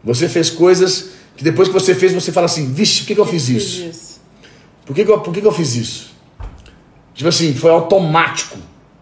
Você 0.04 0.30
fez 0.30 0.50
coisas 0.50 1.12
que 1.36 1.44
depois 1.44 1.68
que 1.68 1.74
você 1.74 1.94
fez, 1.96 2.14
você 2.14 2.32
fala 2.32 2.46
assim, 2.46 2.72
vixe, 2.72 3.02
por 3.02 3.08
que, 3.08 3.16
que 3.16 3.22
eu 3.22 3.26
fiz 3.26 3.50
isso? 3.50 3.84
isso. 3.84 4.22
Por 4.86 4.96
que, 4.96 5.06
que, 5.06 5.12
eu, 5.12 5.20
por 5.20 5.34
que, 5.34 5.42
que 5.42 5.48
eu 5.48 5.52
fiz 5.52 5.76
isso? 5.76 6.12
Tipo 7.14 7.30
assim, 7.30 7.54
foi 7.54 7.70
automático. 7.70 8.58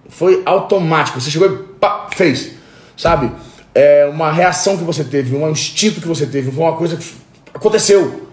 Foi 0.09 0.41
automático. 0.45 1.21
Você 1.21 1.29
chegou 1.29 1.47
e 1.47 1.57
pá, 1.79 2.07
fez. 2.15 2.56
Sabe? 2.97 3.31
É 3.75 4.09
uma 4.11 4.31
reação 4.31 4.75
que 4.75 4.83
você 4.83 5.03
teve, 5.03 5.35
um 5.35 5.49
instinto 5.51 6.01
que 6.01 6.07
você 6.07 6.25
teve, 6.25 6.51
foi 6.51 6.63
uma 6.63 6.75
coisa 6.75 6.97
que 6.97 7.05
aconteceu. 7.53 8.27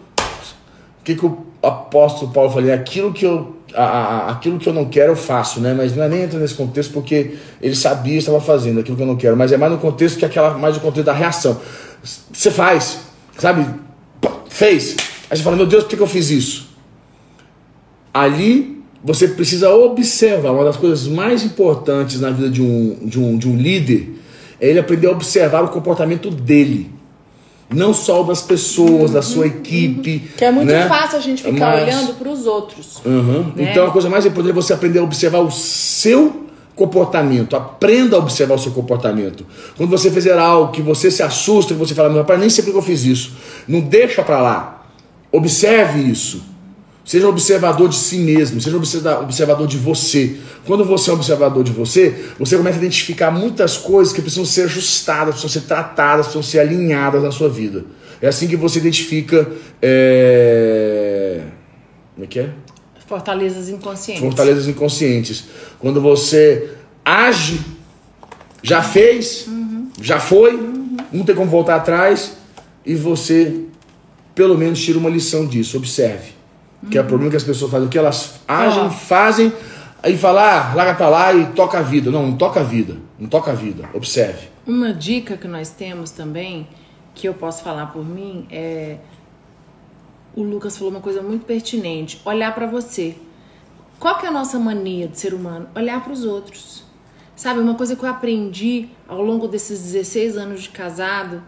O 1.00 1.04
que, 1.04 1.14
que 1.14 1.26
o 1.26 1.44
apóstolo 1.62 2.32
Paulo 2.32 2.50
falou? 2.50 2.70
É 2.70 2.72
aquilo 2.72 3.12
que 3.12 3.26
eu. 3.26 3.56
a, 3.74 3.84
a, 3.84 4.30
aquilo 4.30 4.58
que 4.58 4.66
eu 4.66 4.72
não 4.72 4.86
quero 4.86 5.12
eu 5.12 5.16
faço, 5.16 5.60
né? 5.60 5.74
Mas 5.74 5.94
não 5.94 6.02
é 6.02 6.08
nem 6.08 6.22
entra 6.22 6.40
nesse 6.40 6.54
contexto 6.54 6.94
porque 6.94 7.36
ele 7.60 7.76
sabia 7.76 8.16
estava 8.16 8.40
fazendo 8.40 8.80
aquilo 8.80 8.96
que 8.96 9.02
eu 9.02 9.06
não 9.06 9.16
quero, 9.16 9.36
mas 9.36 9.52
é 9.52 9.58
mais 9.58 9.70
no 9.70 9.76
contexto 9.78 10.18
que 10.18 10.24
aquela 10.24 10.56
mais 10.56 10.76
no 10.76 10.80
contexto 10.80 11.04
da 11.04 11.12
reação. 11.12 11.60
Você 12.32 12.50
faz, 12.50 13.00
sabe? 13.36 13.66
Fez. 14.48 14.96
Aí 15.28 15.36
você 15.36 15.42
fala, 15.42 15.56
meu 15.56 15.66
Deus, 15.66 15.82
por 15.84 15.90
que, 15.90 15.96
que 15.96 16.02
eu 16.02 16.06
fiz 16.06 16.30
isso? 16.30 16.68
Ali 18.12 18.82
você 19.02 19.28
precisa 19.28 19.68
observar. 19.70 20.52
Uma 20.52 20.64
das 20.64 20.76
coisas 20.78 21.06
mais 21.06 21.44
importantes 21.44 22.20
na 22.20 22.30
vida 22.30 22.48
de 22.48 22.62
um, 22.62 22.98
de 23.02 23.20
um, 23.20 23.36
de 23.36 23.46
um 23.46 23.56
líder 23.56 24.23
ele 24.60 24.78
aprender 24.78 25.06
a 25.06 25.10
observar 25.10 25.62
o 25.64 25.68
comportamento 25.68 26.30
dele 26.30 26.94
não 27.72 27.94
só 27.94 28.22
das 28.22 28.42
pessoas, 28.42 29.12
da 29.12 29.22
sua 29.22 29.46
equipe. 29.46 30.20
Que 30.36 30.44
é 30.44 30.50
muito 30.50 30.68
né? 30.68 30.88
fácil 30.88 31.18
a 31.18 31.20
gente 31.20 31.42
ficar 31.42 31.72
Mas... 31.72 31.82
olhando 31.82 32.14
para 32.14 32.28
os 32.28 32.46
outros. 32.46 33.00
Uhum. 33.04 33.52
Né? 33.56 33.70
Então 33.70 33.86
a 33.86 33.90
coisa 33.90 34.08
mais 34.08 34.24
importante 34.24 34.50
é 34.50 34.54
você 34.54 34.72
aprender 34.72 34.98
a 34.98 35.02
observar 35.02 35.40
o 35.40 35.50
seu 35.50 36.44
comportamento. 36.74 37.56
Aprenda 37.56 38.16
a 38.16 38.18
observar 38.18 38.54
o 38.54 38.58
seu 38.58 38.72
comportamento. 38.72 39.46
Quando 39.76 39.90
você 39.90 40.10
fizer 40.10 40.38
algo 40.38 40.72
que 40.72 40.82
você 40.82 41.10
se 41.10 41.22
assusta, 41.22 41.74
que 41.74 41.80
você 41.80 41.94
fala, 41.94 42.10
meu 42.10 42.24
pai, 42.24 42.38
nem 42.38 42.50
sei 42.50 42.64
porque 42.64 42.78
eu 42.78 42.82
fiz 42.82 43.04
isso. 43.04 43.32
Não 43.66 43.80
deixa 43.80 44.22
para 44.22 44.40
lá. 44.40 44.86
Observe 45.32 46.00
isso. 46.00 46.42
Seja 47.04 47.28
observador 47.28 47.90
de 47.90 47.96
si 47.96 48.16
mesmo, 48.16 48.60
seja 48.62 48.78
observador 48.78 49.66
de 49.66 49.76
você. 49.76 50.36
Quando 50.66 50.86
você 50.86 51.10
é 51.10 51.12
observador 51.12 51.62
de 51.62 51.70
você, 51.70 52.30
você 52.38 52.56
começa 52.56 52.78
a 52.78 52.80
identificar 52.80 53.30
muitas 53.30 53.76
coisas 53.76 54.10
que 54.12 54.22
precisam 54.22 54.46
ser 54.46 54.62
ajustadas, 54.62 55.34
precisam 55.34 55.60
ser 55.60 55.68
tratadas, 55.68 56.26
precisam 56.26 56.42
ser 56.42 56.60
alinhadas 56.60 57.22
na 57.22 57.30
sua 57.30 57.50
vida. 57.50 57.84
É 58.22 58.28
assim 58.28 58.48
que 58.48 58.56
você 58.56 58.78
identifica. 58.78 59.46
É... 59.82 61.42
Como 62.14 62.24
é 62.24 62.26
que 62.26 62.40
é? 62.40 62.48
Fortalezas 63.06 63.68
inconscientes. 63.68 64.22
Fortalezas 64.22 64.66
inconscientes. 64.66 65.44
Quando 65.78 66.00
você 66.00 66.70
age, 67.04 67.60
já 68.62 68.82
fez, 68.82 69.46
uhum. 69.46 69.90
já 70.00 70.18
foi, 70.18 70.54
uhum. 70.54 70.96
não 71.12 71.22
tem 71.22 71.34
como 71.34 71.50
voltar 71.50 71.76
atrás, 71.76 72.32
e 72.86 72.94
você, 72.94 73.60
pelo 74.34 74.56
menos, 74.56 74.80
tira 74.80 74.98
uma 74.98 75.10
lição 75.10 75.46
disso. 75.46 75.76
Observe. 75.76 76.32
Que 76.90 76.98
é 76.98 77.00
o 77.00 77.04
problema 77.04 77.30
que 77.30 77.36
as 77.36 77.44
pessoas 77.44 77.70
fazem. 77.70 77.86
O 77.86 77.90
que 77.90 77.98
elas 77.98 78.40
agem, 78.46 78.90
fazem, 78.90 79.52
aí 80.02 80.16
falar, 80.16 80.72
ah, 80.72 80.74
larga 80.74 80.94
pra 80.94 81.08
lá 81.08 81.34
e 81.34 81.46
toca 81.52 81.78
a 81.78 81.82
vida. 81.82 82.10
Não, 82.10 82.26
não 82.26 82.36
toca 82.36 82.60
a 82.60 82.62
vida. 82.64 82.96
Não 83.18 83.28
toca 83.28 83.50
a 83.50 83.54
vida. 83.54 83.88
Observe. 83.94 84.48
Uma 84.66 84.92
dica 84.92 85.36
que 85.36 85.48
nós 85.48 85.70
temos 85.70 86.10
também, 86.10 86.68
que 87.14 87.28
eu 87.28 87.34
posso 87.34 87.62
falar 87.62 87.86
por 87.86 88.04
mim, 88.04 88.46
é. 88.50 88.98
O 90.36 90.42
Lucas 90.42 90.76
falou 90.76 90.92
uma 90.92 91.00
coisa 91.00 91.22
muito 91.22 91.44
pertinente: 91.46 92.20
olhar 92.24 92.54
para 92.54 92.66
você. 92.66 93.16
Qual 93.98 94.18
que 94.18 94.26
é 94.26 94.28
a 94.28 94.32
nossa 94.32 94.58
mania 94.58 95.06
de 95.06 95.18
ser 95.18 95.32
humano? 95.32 95.68
Olhar 95.74 96.02
para 96.02 96.12
os 96.12 96.24
outros. 96.24 96.84
Sabe, 97.36 97.60
uma 97.60 97.74
coisa 97.74 97.96
que 97.96 98.04
eu 98.04 98.08
aprendi 98.08 98.88
ao 99.08 99.22
longo 99.22 99.48
desses 99.48 99.80
16 99.80 100.36
anos 100.36 100.62
de 100.62 100.68
casado 100.68 101.42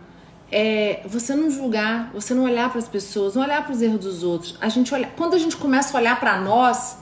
é 0.50 1.00
você 1.05 1.35
não 1.35 1.50
julgar, 1.50 2.11
você 2.12 2.33
não 2.35 2.45
olhar 2.45 2.71
para 2.71 2.79
as 2.79 2.88
pessoas, 2.88 3.35
não 3.35 3.43
olhar 3.43 3.65
para 3.65 3.73
os 3.73 3.83
erros 3.83 4.00
dos 4.00 4.23
outros. 4.23 4.57
A 4.61 4.69
gente 4.69 4.95
olha, 4.95 5.11
quando 5.17 5.35
a 5.35 5.38
gente 5.38 5.57
começa 5.57 5.97
a 5.97 6.00
olhar 6.00 6.19
para 6.21 6.41
nós, 6.41 6.99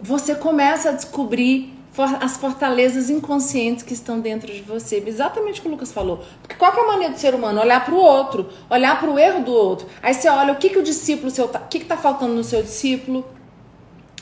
você 0.00 0.34
começa 0.34 0.90
a 0.90 0.92
descobrir 0.92 1.72
as 2.20 2.36
fortalezas 2.36 3.08
inconscientes 3.08 3.84
que 3.84 3.94
estão 3.94 4.18
dentro 4.18 4.52
de 4.52 4.62
você. 4.62 5.02
Exatamente 5.06 5.60
o 5.60 5.62
que 5.62 5.68
o 5.68 5.70
Lucas 5.70 5.92
falou. 5.92 6.24
Porque 6.42 6.56
qual 6.56 6.72
é 6.76 6.80
a 6.80 6.86
maneira 6.86 7.14
do 7.14 7.18
ser 7.18 7.34
humano? 7.34 7.60
Olhar 7.60 7.84
para 7.84 7.94
o 7.94 7.98
outro, 7.98 8.48
olhar 8.68 8.98
para 8.98 9.08
o 9.08 9.18
erro 9.18 9.44
do 9.44 9.52
outro. 9.52 9.86
Aí 10.02 10.12
você 10.12 10.28
olha 10.28 10.52
o 10.52 10.56
que, 10.56 10.70
que 10.70 10.78
o 10.78 10.82
discípulo 10.82 11.30
seu 11.30 11.46
tá, 11.46 11.60
o 11.60 11.68
que 11.68 11.78
está 11.78 11.96
faltando 11.96 12.34
no 12.34 12.42
seu 12.42 12.62
discípulo. 12.62 13.24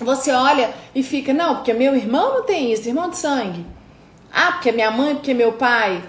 Você 0.01 0.33
olha 0.33 0.75
e 0.95 1.03
fica, 1.03 1.33
não, 1.33 1.57
porque 1.57 1.73
meu 1.73 1.95
irmão 1.97 2.35
não 2.35 2.43
tem 2.43 2.73
isso, 2.73 2.89
irmão 2.89 3.09
de 3.09 3.17
sangue. 3.17 3.65
Ah, 4.31 4.53
porque 4.53 4.73
minha 4.73 4.91
mãe, 4.91 5.15
porque 5.15 5.33
meu 5.33 5.53
pai. 5.53 6.03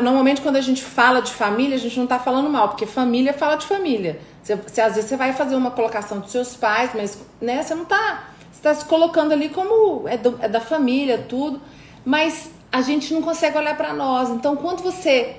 Normalmente, 0.00 0.40
quando 0.40 0.56
a 0.56 0.60
gente 0.60 0.82
fala 0.82 1.20
de 1.20 1.32
família, 1.32 1.76
a 1.76 1.80
gente 1.80 1.96
não 1.96 2.04
está 2.04 2.18
falando 2.18 2.48
mal, 2.48 2.68
porque 2.68 2.86
família 2.86 3.32
fala 3.32 3.56
de 3.56 3.66
família. 3.66 4.20
Você, 4.42 4.56
você, 4.56 4.80
às 4.80 4.94
vezes 4.94 5.10
você 5.10 5.16
vai 5.16 5.32
fazer 5.32 5.54
uma 5.54 5.70
colocação 5.70 6.20
dos 6.20 6.30
seus 6.30 6.56
pais, 6.56 6.90
mas 6.94 7.18
né, 7.40 7.62
você 7.62 7.74
não 7.74 7.82
está. 7.82 8.30
Você 8.50 8.58
está 8.58 8.74
se 8.74 8.84
colocando 8.84 9.32
ali 9.32 9.48
como 9.50 10.08
é, 10.08 10.16
do, 10.16 10.38
é 10.40 10.48
da 10.48 10.60
família, 10.60 11.24
tudo. 11.28 11.60
Mas 12.04 12.50
a 12.72 12.80
gente 12.80 13.12
não 13.12 13.22
consegue 13.22 13.56
olhar 13.58 13.76
para 13.76 13.92
nós. 13.92 14.30
Então, 14.30 14.56
quando 14.56 14.82
você 14.82 15.36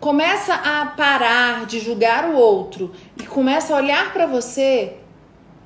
começa 0.00 0.54
a 0.54 0.86
parar 0.86 1.66
de 1.66 1.80
julgar 1.80 2.30
o 2.30 2.36
outro 2.36 2.92
e 3.20 3.26
começa 3.26 3.74
a 3.74 3.76
olhar 3.76 4.12
para 4.12 4.26
você, 4.26 4.96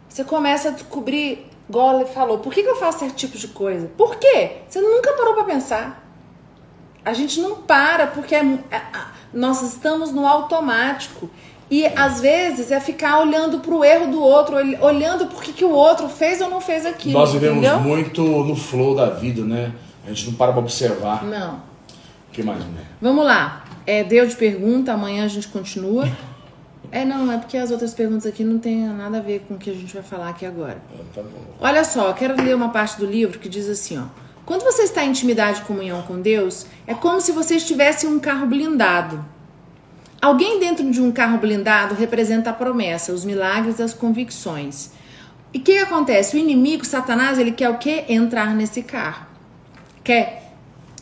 você 0.08 0.24
começa 0.24 0.68
a 0.68 0.72
descobrir, 0.72 1.46
ele 1.68 2.06
falou, 2.06 2.38
por 2.38 2.52
que, 2.52 2.62
que 2.62 2.68
eu 2.68 2.76
faço 2.76 3.00
certo 3.00 3.14
tipo 3.14 3.38
de 3.38 3.48
coisa? 3.48 3.88
Por 3.96 4.16
quê? 4.16 4.58
Você 4.68 4.80
nunca 4.80 5.12
parou 5.12 5.34
para 5.34 5.44
pensar. 5.44 5.99
A 7.04 7.12
gente 7.12 7.40
não 7.40 7.56
para 7.56 8.06
porque 8.06 8.34
é, 8.34 8.44
é, 8.70 8.82
nós 9.32 9.62
estamos 9.62 10.12
no 10.12 10.26
automático. 10.26 11.30
E 11.70 11.86
às 11.86 12.20
vezes 12.20 12.72
é 12.72 12.80
ficar 12.80 13.20
olhando 13.20 13.60
para 13.60 13.72
o 13.72 13.84
erro 13.84 14.10
do 14.10 14.20
outro, 14.20 14.56
olhando 14.80 15.26
por 15.26 15.40
que, 15.40 15.52
que 15.52 15.64
o 15.64 15.70
outro 15.70 16.08
fez 16.08 16.40
ou 16.40 16.50
não 16.50 16.60
fez 16.60 16.84
aquilo. 16.84 17.18
Nós 17.18 17.32
vivemos 17.32 17.58
entendeu? 17.58 17.80
muito 17.80 18.22
no 18.22 18.56
flow 18.56 18.96
da 18.96 19.10
vida, 19.10 19.44
né? 19.44 19.72
A 20.04 20.08
gente 20.08 20.26
não 20.26 20.34
para 20.34 20.50
para 20.50 20.60
observar. 20.60 21.24
Não. 21.24 21.54
O 21.54 22.32
que 22.32 22.42
mais, 22.42 22.58
né? 22.58 22.84
Vamos 23.00 23.24
lá. 23.24 23.64
É, 23.86 24.02
deu 24.02 24.26
de 24.26 24.34
pergunta, 24.34 24.92
amanhã 24.92 25.24
a 25.24 25.28
gente 25.28 25.46
continua. 25.46 26.08
É, 26.92 27.04
não, 27.04 27.30
é 27.30 27.38
porque 27.38 27.56
as 27.56 27.70
outras 27.70 27.94
perguntas 27.94 28.26
aqui 28.26 28.42
não 28.42 28.58
tem 28.58 28.84
nada 28.88 29.18
a 29.18 29.20
ver 29.20 29.44
com 29.46 29.54
o 29.54 29.58
que 29.58 29.70
a 29.70 29.74
gente 29.74 29.94
vai 29.94 30.02
falar 30.02 30.30
aqui 30.30 30.44
agora. 30.44 30.78
Ah, 30.92 31.02
tá 31.14 31.22
Olha 31.60 31.84
só, 31.84 32.08
eu 32.08 32.14
quero 32.14 32.42
ler 32.42 32.54
uma 32.54 32.70
parte 32.70 32.98
do 32.98 33.06
livro 33.06 33.38
que 33.38 33.48
diz 33.48 33.68
assim, 33.68 33.98
ó. 33.98 34.04
Quando 34.50 34.64
você 34.64 34.82
está 34.82 35.04
em 35.04 35.10
intimidade 35.10 35.60
e 35.60 35.64
comunhão 35.64 36.02
com 36.02 36.20
Deus, 36.20 36.66
é 36.84 36.92
como 36.92 37.20
se 37.20 37.30
você 37.30 37.54
estivesse 37.54 38.04
em 38.04 38.08
um 38.08 38.18
carro 38.18 38.48
blindado. 38.48 39.24
Alguém 40.20 40.58
dentro 40.58 40.90
de 40.90 41.00
um 41.00 41.12
carro 41.12 41.38
blindado 41.38 41.94
representa 41.94 42.50
a 42.50 42.52
promessa, 42.52 43.12
os 43.12 43.24
milagres 43.24 43.80
as 43.80 43.94
convicções. 43.94 44.90
E 45.54 45.58
o 45.58 45.60
que, 45.60 45.74
que 45.74 45.78
acontece? 45.78 46.34
O 46.34 46.38
inimigo, 46.40 46.84
Satanás, 46.84 47.38
ele 47.38 47.52
quer 47.52 47.70
o 47.70 47.78
quê? 47.78 48.04
Entrar 48.08 48.52
nesse 48.52 48.82
carro. 48.82 49.24
Quer 50.02 50.52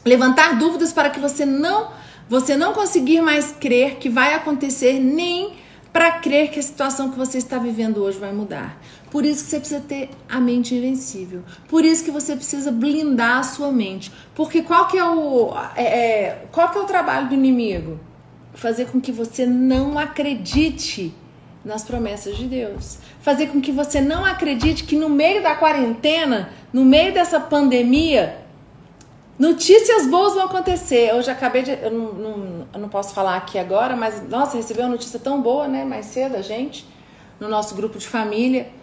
levantar 0.04 0.58
dúvidas 0.58 0.92
para 0.92 1.08
que 1.08 1.18
você 1.18 1.46
não 1.46 1.88
você 2.28 2.54
não 2.54 2.74
conseguir 2.74 3.22
mais 3.22 3.52
crer 3.52 3.96
que 3.96 4.10
vai 4.10 4.34
acontecer 4.34 5.00
nem 5.00 5.54
para 5.90 6.12
crer 6.20 6.50
que 6.50 6.60
a 6.60 6.62
situação 6.62 7.10
que 7.10 7.16
você 7.16 7.38
está 7.38 7.56
vivendo 7.56 8.02
hoje 8.02 8.18
vai 8.18 8.30
mudar. 8.30 8.78
Por 9.10 9.24
isso 9.24 9.44
que 9.44 9.50
você 9.50 9.58
precisa 9.58 9.80
ter 9.80 10.10
a 10.28 10.38
mente 10.38 10.74
invencível. 10.74 11.42
Por 11.66 11.84
isso 11.84 12.04
que 12.04 12.10
você 12.10 12.36
precisa 12.36 12.70
blindar 12.70 13.38
a 13.38 13.42
sua 13.42 13.72
mente. 13.72 14.12
Porque 14.34 14.62
qual 14.62 14.86
que 14.86 14.98
é 14.98 15.04
o, 15.04 15.54
é, 15.74 15.82
é, 15.82 16.46
qual 16.52 16.70
que 16.70 16.78
é 16.78 16.80
o 16.80 16.84
trabalho 16.84 17.28
do 17.28 17.34
inimigo? 17.34 17.98
Fazer 18.52 18.86
com 18.86 19.00
que 19.00 19.10
você 19.10 19.46
não 19.46 19.98
acredite 19.98 21.14
nas 21.64 21.84
promessas 21.84 22.36
de 22.36 22.46
Deus. 22.46 22.98
Fazer 23.20 23.46
com 23.46 23.60
que 23.60 23.72
você 23.72 24.00
não 24.00 24.24
acredite 24.24 24.84
que 24.84 24.96
no 24.96 25.08
meio 25.08 25.42
da 25.42 25.54
quarentena, 25.54 26.50
no 26.72 26.84
meio 26.84 27.12
dessa 27.12 27.40
pandemia, 27.40 28.44
notícias 29.38 30.06
boas 30.06 30.34
vão 30.34 30.44
acontecer. 30.44 31.10
Eu 31.10 31.22
já 31.22 31.32
acabei 31.32 31.62
de. 31.62 31.70
Eu 31.70 31.90
não, 31.90 32.12
não, 32.12 32.68
eu 32.74 32.80
não 32.80 32.88
posso 32.90 33.14
falar 33.14 33.36
aqui 33.36 33.58
agora, 33.58 33.96
mas 33.96 34.22
nossa, 34.28 34.56
recebeu 34.56 34.84
uma 34.84 34.92
notícia 34.92 35.18
tão 35.18 35.40
boa, 35.40 35.66
né? 35.66 35.84
Mais 35.84 36.06
cedo 36.06 36.36
a 36.36 36.42
gente, 36.42 36.86
no 37.40 37.48
nosso 37.48 37.74
grupo 37.74 37.98
de 37.98 38.06
família 38.06 38.77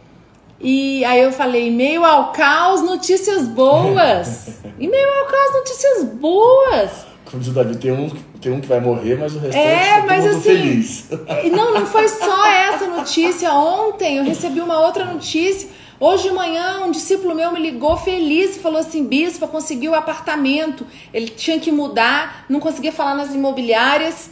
e 0.60 1.04
aí 1.04 1.22
eu 1.22 1.32
falei, 1.32 1.70
meio 1.70 2.04
ao 2.04 2.32
caos, 2.32 2.82
notícias 2.82 3.48
boas. 3.48 4.60
e 4.80 4.88
meio 4.88 5.10
ao 5.20 5.26
caos, 5.26 5.54
notícias 5.54 6.04
boas. 6.06 7.06
Como 7.26 7.42
diz 7.42 7.52
o 7.52 7.54
Davi, 7.54 7.76
tem 7.76 7.92
um, 7.92 8.10
tem 8.40 8.52
um 8.52 8.62
que 8.62 8.68
vai 8.68 8.80
morrer, 8.80 9.18
mas 9.18 9.36
o 9.36 9.40
restante 9.40 9.66
é, 9.66 10.02
tá 10.02 10.06
mas 10.06 10.26
assim, 10.26 10.42
feliz. 10.42 11.10
Não, 11.52 11.74
não 11.74 11.86
foi 11.86 12.08
só 12.10 12.48
essa 12.48 12.88
notícia. 12.88 13.52
Ontem 13.54 14.18
eu 14.18 14.24
recebi 14.24 14.62
uma 14.62 14.80
outra 14.80 15.04
notícia. 15.06 15.70
Hoje 16.00 16.24
de 16.24 16.32
manhã, 16.32 16.82
um 16.86 16.92
discípulo 16.92 17.34
meu 17.34 17.52
me 17.52 17.60
ligou 17.60 17.98
feliz 17.98 18.56
e 18.56 18.60
falou 18.60 18.80
assim: 18.80 19.06
Bispa, 19.06 19.48
conseguiu 19.48 19.92
o 19.92 19.96
apartamento. 19.96 20.86
Ele 21.14 21.28
tinha 21.28 21.60
que 21.60 21.72
mudar, 21.72 22.46
não 22.48 22.60
conseguia 22.60 22.92
falar 22.92 23.16
nas 23.16 23.34
imobiliárias 23.34 24.30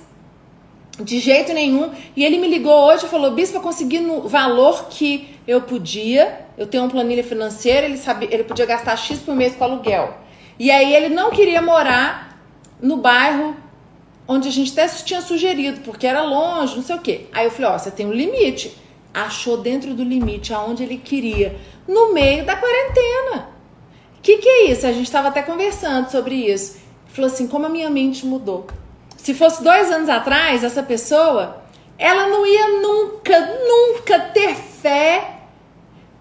de 0.99 1.19
jeito 1.19 1.51
nenhum. 1.53 1.89
E 2.15 2.23
ele 2.23 2.37
me 2.37 2.47
ligou 2.47 2.73
hoje 2.87 3.05
e 3.05 3.09
falou: 3.09 3.31
Bispa, 3.31 3.59
consegui 3.59 3.99
no 3.99 4.27
valor 4.27 4.87
que 4.89 5.32
eu 5.47 5.61
podia, 5.61 6.45
eu 6.57 6.65
tenho 6.65 6.83
uma 6.83 6.89
planilha 6.89 7.23
financeira, 7.23 7.85
ele 7.85 7.97
sabia, 7.97 8.29
ele 8.31 8.43
podia 8.43 8.65
gastar 8.65 8.95
X 8.95 9.19
por 9.19 9.35
mês 9.35 9.55
com 9.55 9.63
aluguel. 9.63 10.17
E 10.57 10.71
aí 10.71 10.93
ele 10.93 11.09
não 11.09 11.31
queria 11.31 11.61
morar 11.61 12.39
no 12.81 12.97
bairro 12.97 13.55
onde 14.27 14.47
a 14.47 14.51
gente 14.51 14.71
até 14.71 14.87
tinha 14.87 15.21
sugerido, 15.21 15.81
porque 15.81 16.07
era 16.07 16.21
longe, 16.21 16.75
não 16.75 16.83
sei 16.83 16.95
o 16.95 16.99
quê. 16.99 17.25
Aí 17.33 17.45
eu 17.45 17.51
falei, 17.51 17.71
ó, 17.71 17.77
você 17.77 17.91
tem 17.91 18.05
um 18.05 18.13
limite. 18.13 18.77
Achou 19.13 19.57
dentro 19.57 19.93
do 19.93 20.03
limite 20.03 20.53
aonde 20.53 20.83
ele 20.83 20.97
queria, 20.97 21.59
no 21.87 22.13
meio 22.13 22.45
da 22.45 22.55
quarentena. 22.55 23.49
O 24.17 24.21
que, 24.21 24.37
que 24.37 24.47
é 24.49 24.71
isso? 24.71 24.87
A 24.87 24.91
gente 24.91 25.05
estava 25.05 25.27
até 25.27 25.41
conversando 25.41 26.09
sobre 26.09 26.35
isso. 26.35 26.79
Falou 27.07 27.29
assim, 27.29 27.47
como 27.47 27.65
a 27.65 27.69
minha 27.69 27.89
mente 27.89 28.25
mudou. 28.25 28.65
Se 29.17 29.33
fosse 29.33 29.63
dois 29.63 29.91
anos 29.91 30.09
atrás, 30.09 30.63
essa 30.63 30.81
pessoa, 30.81 31.61
ela 31.97 32.27
não 32.27 32.45
ia 32.45 32.81
nunca, 32.81 33.39
nunca 33.67 34.19
ter 34.19 34.55
fé 34.55 35.32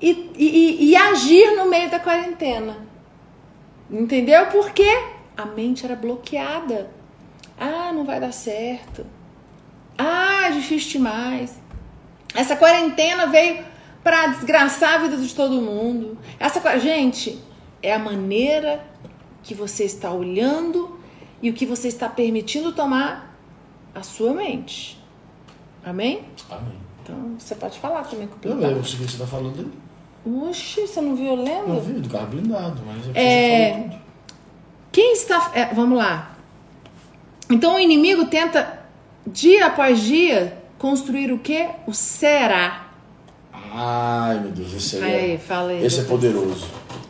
e, 0.03 0.33
e, 0.37 0.91
e 0.91 0.97
agir 0.97 1.57
no 1.57 1.71
meio 1.71 1.89
da 1.89 2.01
quarentena. 2.01 2.77
Entendeu? 3.89 4.47
Porque 4.47 4.89
a 5.37 5.47
mente 5.47 5.85
era 5.85 5.95
bloqueada. 5.95 6.91
Ah, 7.59 7.93
não 7.93 8.05
vai 8.05 8.19
dar 8.19 8.33
certo. 8.33 9.07
Ah, 9.97 10.49
é 10.49 10.51
difícil 10.51 10.93
demais. 10.93 11.61
Essa 12.35 12.57
quarentena 12.57 13.27
veio 13.27 13.65
para 14.03 14.27
desgraçar 14.29 14.95
a 14.95 14.99
vida 14.99 15.17
de 15.17 15.33
todo 15.35 15.61
mundo. 15.61 16.19
Essa 16.41 16.79
gente 16.79 17.39
é 17.81 17.95
a 17.95 17.99
maneira 17.99 18.85
que 19.43 19.55
você 19.55 19.85
está 19.85 20.11
olhando 20.11 20.99
e 21.41 21.51
o 21.51 21.53
que 21.53 21.67
você 21.67 21.89
está 21.89 22.09
permitindo 22.09 22.73
tomar 22.73 23.39
a 23.95 24.03
sua 24.03 24.33
mente. 24.33 24.99
Amém? 25.85 26.25
Amém. 26.51 26.81
Então 27.03 27.37
você 27.39 27.55
pode 27.55 27.79
falar 27.79 28.05
também 28.05 28.27
com 28.27 28.37
o 28.37 28.51
Eu 28.51 28.57
lembro 28.57 28.81
o 28.81 28.83
que 28.83 28.97
você 28.97 29.05
está 29.05 29.27
falando. 29.27 29.82
Oxi, 30.25 30.83
você 30.83 31.01
não 31.01 31.17
viu 31.17 31.27
eu 31.27 31.35
lendo? 31.37 31.69
Não 31.69 31.81
vi, 31.81 31.95
do 31.95 32.09
carro 32.09 32.27
blindado, 32.29 32.81
mas 32.87 33.09
é 33.09 33.13
que 33.13 33.19
É. 33.19 33.73
tudo. 33.83 34.03
Quem 34.93 35.13
está. 35.15 35.51
é, 35.55 35.67
vamos 35.75 35.99
lá. 35.99 36.37
Então 37.51 37.75
o 37.75 37.79
inimigo 37.79 38.27
tenta, 38.27 38.81
dia 39.27 39.67
após 39.67 40.01
dia, 40.01 40.57
construir 40.79 41.33
o 41.33 41.39
quê? 41.39 41.67
O 41.87 41.93
será. 41.93 42.87
Ai, 43.75 44.39
meu 44.41 44.51
Deus, 44.51 44.75
esse 44.75 44.97
aí 44.97 45.03
Aí, 45.03 45.35
é, 45.35 45.39
fala 45.39 45.71
aí. 45.71 45.85
esse 45.85 46.01
é 46.01 46.05
poderoso. 46.05 46.67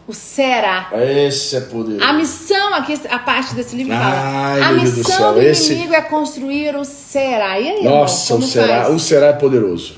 O 0.06 0.14
será. 0.14 0.90
Esse 0.92 1.56
é 1.56 1.60
poderoso. 1.60 2.04
A 2.04 2.12
missão, 2.12 2.74
aqui, 2.74 2.94
a 3.08 3.18
parte 3.18 3.54
desse 3.54 3.76
livro 3.76 3.92
fala. 3.92 4.04
Ai, 4.14 4.60
a 4.62 4.72
Deus 4.72 4.90
do 4.92 4.96
missão 4.98 5.16
céu, 5.16 5.32
do 5.34 5.42
esse- 5.42 5.72
inimigo 5.74 5.94
é 5.94 6.00
construir 6.02 6.76
o 6.76 6.84
será. 6.84 7.58
E 7.60 7.68
aí, 7.68 7.84
Nossa, 7.84 8.32
irmão, 8.34 8.46
o 8.46 8.50
será, 8.50 8.82
faz? 8.84 8.94
o 8.94 8.98
será 8.98 9.26
é 9.28 9.32
poderoso. 9.32 9.94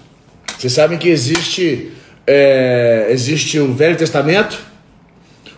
Vocês 0.59 0.73
sabem 0.73 0.99
que 0.99 1.09
existe 1.09 1.93
é, 2.27 3.09
existe 3.11 3.59
o 3.59 3.73
Velho 3.75 3.97
Testamento, 3.97 4.59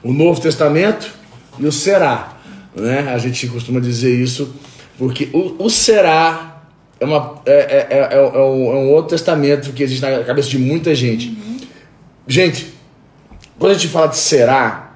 o 0.03 0.13
Novo 0.13 0.41
Testamento 0.41 1.13
e 1.59 1.67
o 1.67 1.73
será, 1.73 2.37
né? 2.75 3.13
A 3.13 3.19
gente 3.19 3.47
costuma 3.49 3.81
dizer 3.81 4.15
isso 4.15 4.55
porque 4.99 5.29
o, 5.33 5.65
o 5.65 5.71
será 5.71 6.63
é, 6.99 7.05
uma, 7.05 7.41
é, 7.45 7.53
é, 7.53 7.87
é, 7.91 8.15
é 8.15 8.21
um, 8.21 8.73
é 8.73 8.77
um 8.77 8.91
outro 8.91 9.11
testamento 9.11 9.73
que 9.73 9.83
existe 9.83 10.01
na 10.01 10.25
cabeça 10.25 10.49
de 10.49 10.59
muita 10.59 10.95
gente. 10.95 11.37
Gente, 12.27 12.73
quando 13.59 13.73
a 13.73 13.75
gente 13.75 13.89
fala 13.89 14.09
de 14.09 14.17
será, 14.17 14.95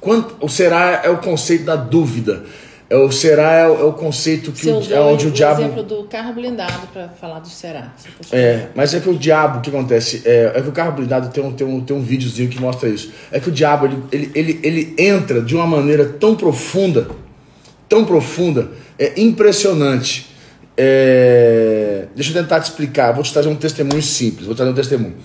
quando, 0.00 0.36
o 0.40 0.48
será 0.48 1.02
é 1.04 1.10
o 1.10 1.18
conceito 1.18 1.64
da 1.64 1.76
dúvida. 1.76 2.44
É 2.88 2.96
o 2.96 3.10
será 3.10 3.52
é 3.52 3.68
o, 3.68 3.80
é 3.80 3.84
o 3.84 3.92
conceito 3.92 4.52
que 4.52 4.68
o, 4.68 4.80
é 4.92 5.00
onde 5.00 5.26
o, 5.26 5.30
diabo 5.32 5.60
exemplo 5.60 5.82
do 5.82 6.04
carro 6.04 6.32
blindado 6.32 6.86
para 6.92 7.08
falar 7.08 7.40
do 7.40 7.48
será. 7.48 7.92
É, 8.30 8.68
mas 8.76 8.94
é 8.94 9.00
que 9.00 9.08
o 9.08 9.18
diabo, 9.18 9.58
o 9.58 9.60
que 9.60 9.70
acontece? 9.70 10.22
É, 10.24 10.52
é 10.54 10.62
que 10.62 10.68
o 10.68 10.72
carro 10.72 10.92
blindado 10.92 11.28
tem 11.30 11.42
um, 11.42 11.52
tem, 11.52 11.66
um, 11.66 11.80
tem 11.80 11.96
um 11.96 12.00
videozinho 12.00 12.48
que 12.48 12.60
mostra 12.60 12.88
isso. 12.88 13.12
É 13.32 13.40
que 13.40 13.48
o 13.48 13.52
diabo, 13.52 13.86
ele, 13.86 14.02
ele, 14.12 14.30
ele, 14.34 14.60
ele 14.62 14.94
entra 14.96 15.42
de 15.42 15.56
uma 15.56 15.66
maneira 15.66 16.04
tão 16.04 16.36
profunda, 16.36 17.08
tão 17.88 18.04
profunda, 18.04 18.70
é 18.96 19.20
impressionante. 19.20 20.30
É, 20.76 22.06
deixa 22.14 22.30
eu 22.30 22.40
tentar 22.40 22.60
te 22.60 22.70
explicar, 22.70 23.10
vou 23.12 23.24
te 23.24 23.32
trazer 23.32 23.48
um 23.48 23.56
testemunho 23.56 24.02
simples, 24.02 24.46
vou 24.46 24.54
trazer 24.54 24.70
um 24.70 24.74
testemunho. 24.74 25.16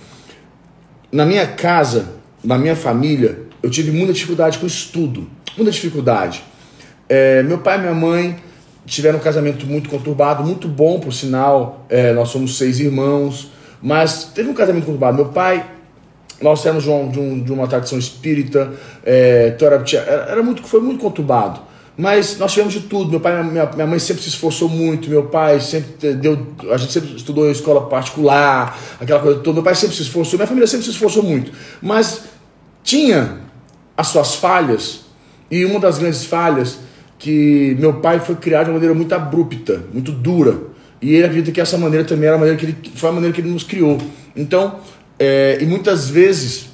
Na 1.12 1.28
minha 1.28 1.46
casa, 1.46 2.08
na 2.44 2.58
minha 2.58 2.76
família, 2.76 3.38
eu 3.62 3.70
tive 3.70 3.92
muita 3.92 4.14
dificuldade 4.14 4.58
com 4.58 4.66
estudo, 4.66 5.30
muita 5.56 5.72
dificuldade. 5.72 6.44
É, 7.14 7.44
meu 7.44 7.58
pai 7.58 7.78
e 7.78 7.82
minha 7.82 7.94
mãe 7.94 8.38
tiveram 8.86 9.20
um 9.20 9.22
casamento 9.22 9.66
muito 9.66 9.90
conturbado, 9.90 10.44
muito 10.46 10.66
bom, 10.70 10.98
por 10.98 11.12
sinal. 11.12 11.86
É, 11.90 12.14
nós 12.14 12.30
somos 12.30 12.58
seis 12.58 12.80
irmãos, 12.80 13.52
mas 13.82 14.32
teve 14.34 14.50
um 14.50 14.54
casamento 14.54 14.86
conturbado. 14.86 15.18
Meu 15.18 15.26
pai, 15.26 15.66
nós 16.42 16.66
éramos 16.66 16.86
de, 16.86 16.90
um- 16.90 17.10
de 17.44 17.52
um- 17.52 17.54
uma 17.56 17.68
tradição 17.68 18.00
espírita, 18.00 18.72
é, 19.06 19.52
então 19.54 19.68
era 19.68 20.42
muito, 20.42 20.64
foi 20.64 20.80
muito 20.80 21.02
conturbado. 21.02 21.60
Mas 21.98 22.38
nós 22.38 22.54
tivemos 22.54 22.74
de 22.74 22.80
tudo. 22.80 23.12
Meu 23.12 23.20
pai, 23.20 23.44
minha, 23.44 23.66
minha 23.66 23.86
mãe 23.86 24.00
sempre 24.00 24.24
se 24.24 24.30
esforçou 24.30 24.70
muito. 24.70 25.10
Meu 25.10 25.24
pai 25.26 25.60
sempre 25.60 26.14
deu, 26.14 26.48
a 26.72 26.78
gente 26.78 26.94
sempre 26.94 27.14
estudou 27.18 27.46
em 27.50 27.52
escola 27.52 27.88
particular, 27.88 28.80
aquela 29.02 29.20
coisa 29.20 29.40
toda. 29.42 29.56
Meu 29.56 29.64
pai 29.64 29.76
sempre 29.76 29.98
se 29.98 30.04
esforçou, 30.04 30.38
minha 30.40 30.48
família 30.48 30.66
sempre 30.66 30.86
se 30.86 30.92
esforçou 30.92 31.22
muito. 31.24 31.52
Mas 31.82 32.22
tinha 32.86 33.40
as 33.98 34.08
suas 34.08 34.36
falhas 34.36 35.02
e 35.52 35.66
uma 35.66 35.78
das 35.82 35.98
grandes 36.00 36.24
falhas 36.24 36.78
que 37.22 37.78
meu 37.80 37.94
pai 38.02 38.20
foi 38.20 38.36
criado 38.36 38.64
de 38.66 38.70
uma 38.72 38.74
maneira 38.74 38.96
muito 38.96 39.14
abrupta, 39.14 39.84
muito 39.94 40.12
dura. 40.12 40.58
E 41.00 41.14
ele 41.14 41.24
acredita 41.26 41.52
que 41.52 41.62
essa 41.62 41.78
maneira 41.78 42.04
também 42.04 42.26
era 42.26 42.36
a 42.36 42.40
maneira 42.40 42.58
que 42.60 42.66
ele, 42.66 42.78
foi 42.96 43.10
a 43.10 43.14
maneira 43.14 43.32
que 43.34 43.42
ele 43.42 43.50
nos 43.52 43.64
criou. 43.64 44.00
Então, 44.36 44.80
é, 45.20 45.60
e 45.62 45.66
muitas 45.68 46.10
vezes 46.10 46.70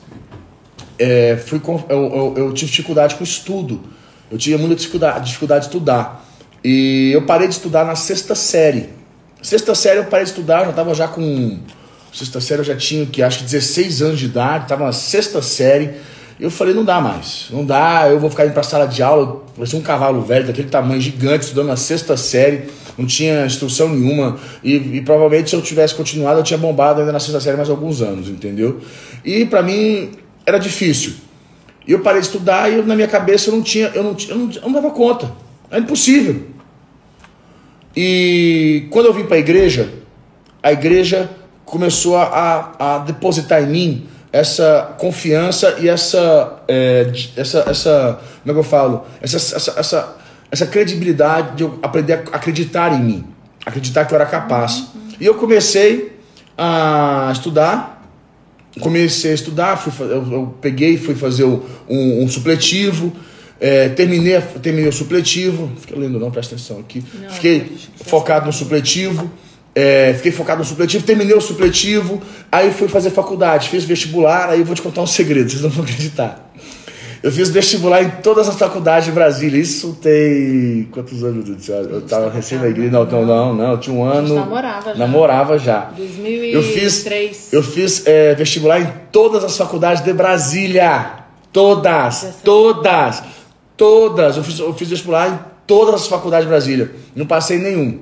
é, 0.98 1.36
fui, 1.46 1.60
com- 1.60 1.84
eu, 1.90 1.98
eu- 1.98 2.34
eu 2.46 2.54
tive 2.54 2.72
dificuldade 2.72 3.16
com 3.16 3.22
o 3.22 3.28
estudo. 3.28 3.82
Eu 4.32 4.38
tinha 4.38 4.58
muita 4.58 4.76
dificuldade, 4.76 5.26
dificuldade 5.26 5.62
de 5.62 5.66
estudar. 5.68 6.26
E 6.64 7.12
eu 7.14 7.22
parei 7.24 7.48
de 7.50 7.54
estudar 7.54 7.86
na 7.86 7.96
sexta 7.96 8.34
série. 8.34 8.90
Sexta 9.42 9.76
série 9.76 10.00
eu 10.00 10.06
parei 10.06 10.24
de 10.26 10.32
estudar, 10.32 10.64
já 10.64 10.70
estava 10.70 10.94
já 10.94 11.08
com. 11.10 11.60
Sexta 12.14 12.40
série 12.42 12.62
eu 12.62 12.66
já 12.66 12.76
tinha, 12.76 13.06
que 13.06 13.22
acho 13.22 13.40
que 13.40 13.44
16 13.46 14.02
anos 14.02 14.20
de 14.20 14.26
idade, 14.26 14.64
estava 14.64 14.86
na 14.86 14.92
sexta 14.94 15.42
série. 15.42 15.92
Eu 16.40 16.52
falei, 16.52 16.74
não 16.74 16.86
dá 16.86 17.02
mais, 17.02 17.48
não 17.50 17.66
dá, 17.66 18.08
eu 18.10 18.20
vou 18.20 18.30
ficar 18.30 18.46
indo 18.46 18.54
pra 18.54 18.62
sala 18.62 18.86
de 18.86 19.02
aula, 19.02 19.42
parecia 19.56 19.80
um 19.80 19.82
cavalo 19.82 20.22
velho, 20.22 20.46
daquele 20.46 20.70
tamanho 20.70 21.02
gigante, 21.02 21.46
estudando 21.46 21.68
na 21.68 21.76
sexta 21.76 22.16
série, 22.16 22.66
não 22.96 23.08
tinha 23.08 23.44
instrução 23.44 23.90
nenhuma, 23.90 24.38
e, 24.64 24.76
e 24.76 25.02
provavelmente 25.02 25.50
se 25.50 25.56
eu 25.56 25.62
tivesse 25.64 25.96
continuado, 25.96 26.40
eu 26.40 26.44
tinha 26.44 26.58
bombado 26.60 27.00
ainda 27.00 27.12
na 27.12 27.20
sexta 27.20 27.42
série 27.42 27.58
mais 27.58 27.72
alguns 27.72 28.04
anos, 28.04 28.30
entendeu? 28.30 28.80
E 29.26 29.46
pra 29.46 29.64
mim 29.64 30.12
era 30.46 30.60
difícil. 30.60 31.14
E 31.88 31.92
eu 31.94 32.02
parei 32.02 32.22
de 32.22 32.28
estudar 32.28 32.72
e 32.72 32.76
eu, 32.76 32.86
na 32.86 32.96
minha 32.96 33.08
cabeça 33.08 33.50
eu 33.50 33.56
não 33.56 33.64
tinha, 33.64 33.88
eu 33.96 34.04
não, 34.04 34.16
eu 34.30 34.38
não, 34.38 34.52
eu 34.52 34.62
não 34.62 34.74
dava 34.74 34.92
conta. 34.92 35.32
Era 35.72 35.80
impossível. 35.80 36.44
E 37.96 38.86
quando 38.92 39.08
eu 39.08 39.14
vim 39.14 39.24
para 39.24 39.38
a 39.38 39.40
igreja, 39.40 39.90
a 40.62 40.72
igreja 40.72 41.30
começou 41.66 42.16
a, 42.16 42.24
a, 42.78 42.96
a 42.96 42.98
depositar 43.00 43.64
em 43.64 43.68
mim 43.68 44.08
essa 44.32 44.96
confiança 44.98 45.78
e 45.80 45.88
essa, 45.88 46.60
é, 46.68 47.12
essa, 47.36 47.66
essa 47.68 48.20
como 48.42 48.52
é 48.52 48.54
que 48.54 48.60
eu 48.60 48.64
falo? 48.64 49.06
Essa, 49.22 49.38
essa, 49.38 49.80
essa, 49.80 50.18
essa 50.52 50.66
credibilidade 50.68 51.58
de 51.58 51.64
eu 51.64 51.80
aprender 51.82 52.14
a 52.14 52.36
acreditar 52.36 52.94
em 52.94 53.04
mim, 53.04 53.26
acreditar 53.66 54.06
que 54.06 54.14
eu 54.14 54.16
era 54.16 54.26
capaz. 54.26 54.88
E 55.20 55.26
eu 55.26 55.36
comecei 55.36 56.18
a 56.58 57.30
estudar, 57.32 58.06
comecei 58.80 59.32
a 59.32 59.34
estudar, 59.34 59.78
fui, 59.78 60.06
eu, 60.06 60.32
eu 60.32 60.56
peguei 60.62 60.94
e 60.94 60.98
fui 60.98 61.16
fazer 61.16 61.44
um, 61.44 62.24
um 62.24 62.28
supletivo, 62.28 63.14
é, 63.60 63.90
terminei, 63.90 64.40
terminei 64.62 64.90
o 64.90 64.94
supletivo, 64.94 65.72
fiquei 65.80 65.98
lendo 65.98 66.20
não, 66.20 66.30
presta 66.30 66.56
atenção 66.56 66.80
aqui, 66.80 67.04
Não, 67.14 67.30
fiquei 67.30 67.78
focado 68.04 68.46
no 68.46 68.54
supletivo, 68.54 69.32
é, 69.80 70.12
fiquei 70.16 70.32
focado 70.32 70.58
no 70.58 70.66
supletivo, 70.66 71.06
terminei 71.06 71.36
o 71.36 71.40
supletivo, 71.40 72.20
aí 72.52 72.72
fui 72.72 72.88
fazer 72.88 73.12
faculdade, 73.12 73.70
fiz 73.70 73.84
vestibular, 73.84 74.50
aí 74.50 74.62
eu 74.62 74.66
vou 74.66 74.74
te 74.74 74.82
contar 74.82 75.04
um 75.04 75.06
segredo, 75.06 75.52
vocês 75.52 75.62
não 75.62 75.70
vão 75.70 75.84
acreditar. 75.84 76.52
Eu 77.22 77.32
fiz 77.32 77.50
vestibular 77.50 78.02
em 78.02 78.10
todas 78.10 78.50
as 78.50 78.58
faculdades 78.58 79.06
de 79.06 79.12
Brasília. 79.12 79.60
Isso 79.60 79.98
tem. 80.02 80.88
Quantos 80.92 81.24
anos? 81.24 81.68
Eu 81.68 82.02
tava 82.02 82.30
recém 82.30 82.58
na 82.58 82.68
igreja. 82.68 82.92
Não, 82.92 83.06
não, 83.06 83.26
não, 83.26 83.56
não. 83.56 83.72
Eu 83.72 83.78
tinha 83.80 83.96
um 83.96 84.04
ano. 84.04 84.36
namorava 84.36 84.94
já. 84.94 84.98
Namorava 84.98 85.60
já. 85.60 85.80
2003. 85.98 86.54
Eu 86.54 86.64
fiz, 86.64 87.54
eu 87.54 87.64
fiz 87.64 88.08
é, 88.08 88.36
vestibular 88.36 88.80
em 88.80 88.92
todas 89.12 89.44
as 89.44 89.58
faculdades 89.58 90.04
de 90.04 90.14
Brasília. 90.14 91.26
Todas, 91.52 92.36
todas, 92.44 93.24
todas. 93.76 94.38
Eu 94.38 94.44
fiz, 94.44 94.60
eu 94.60 94.74
fiz 94.74 94.90
vestibular 94.90 95.30
em 95.30 95.40
todas 95.66 95.96
as 95.96 96.08
faculdades 96.08 96.46
de 96.46 96.50
Brasília. 96.50 96.92
Não 97.16 97.26
passei 97.26 97.58
nenhum. 97.58 98.00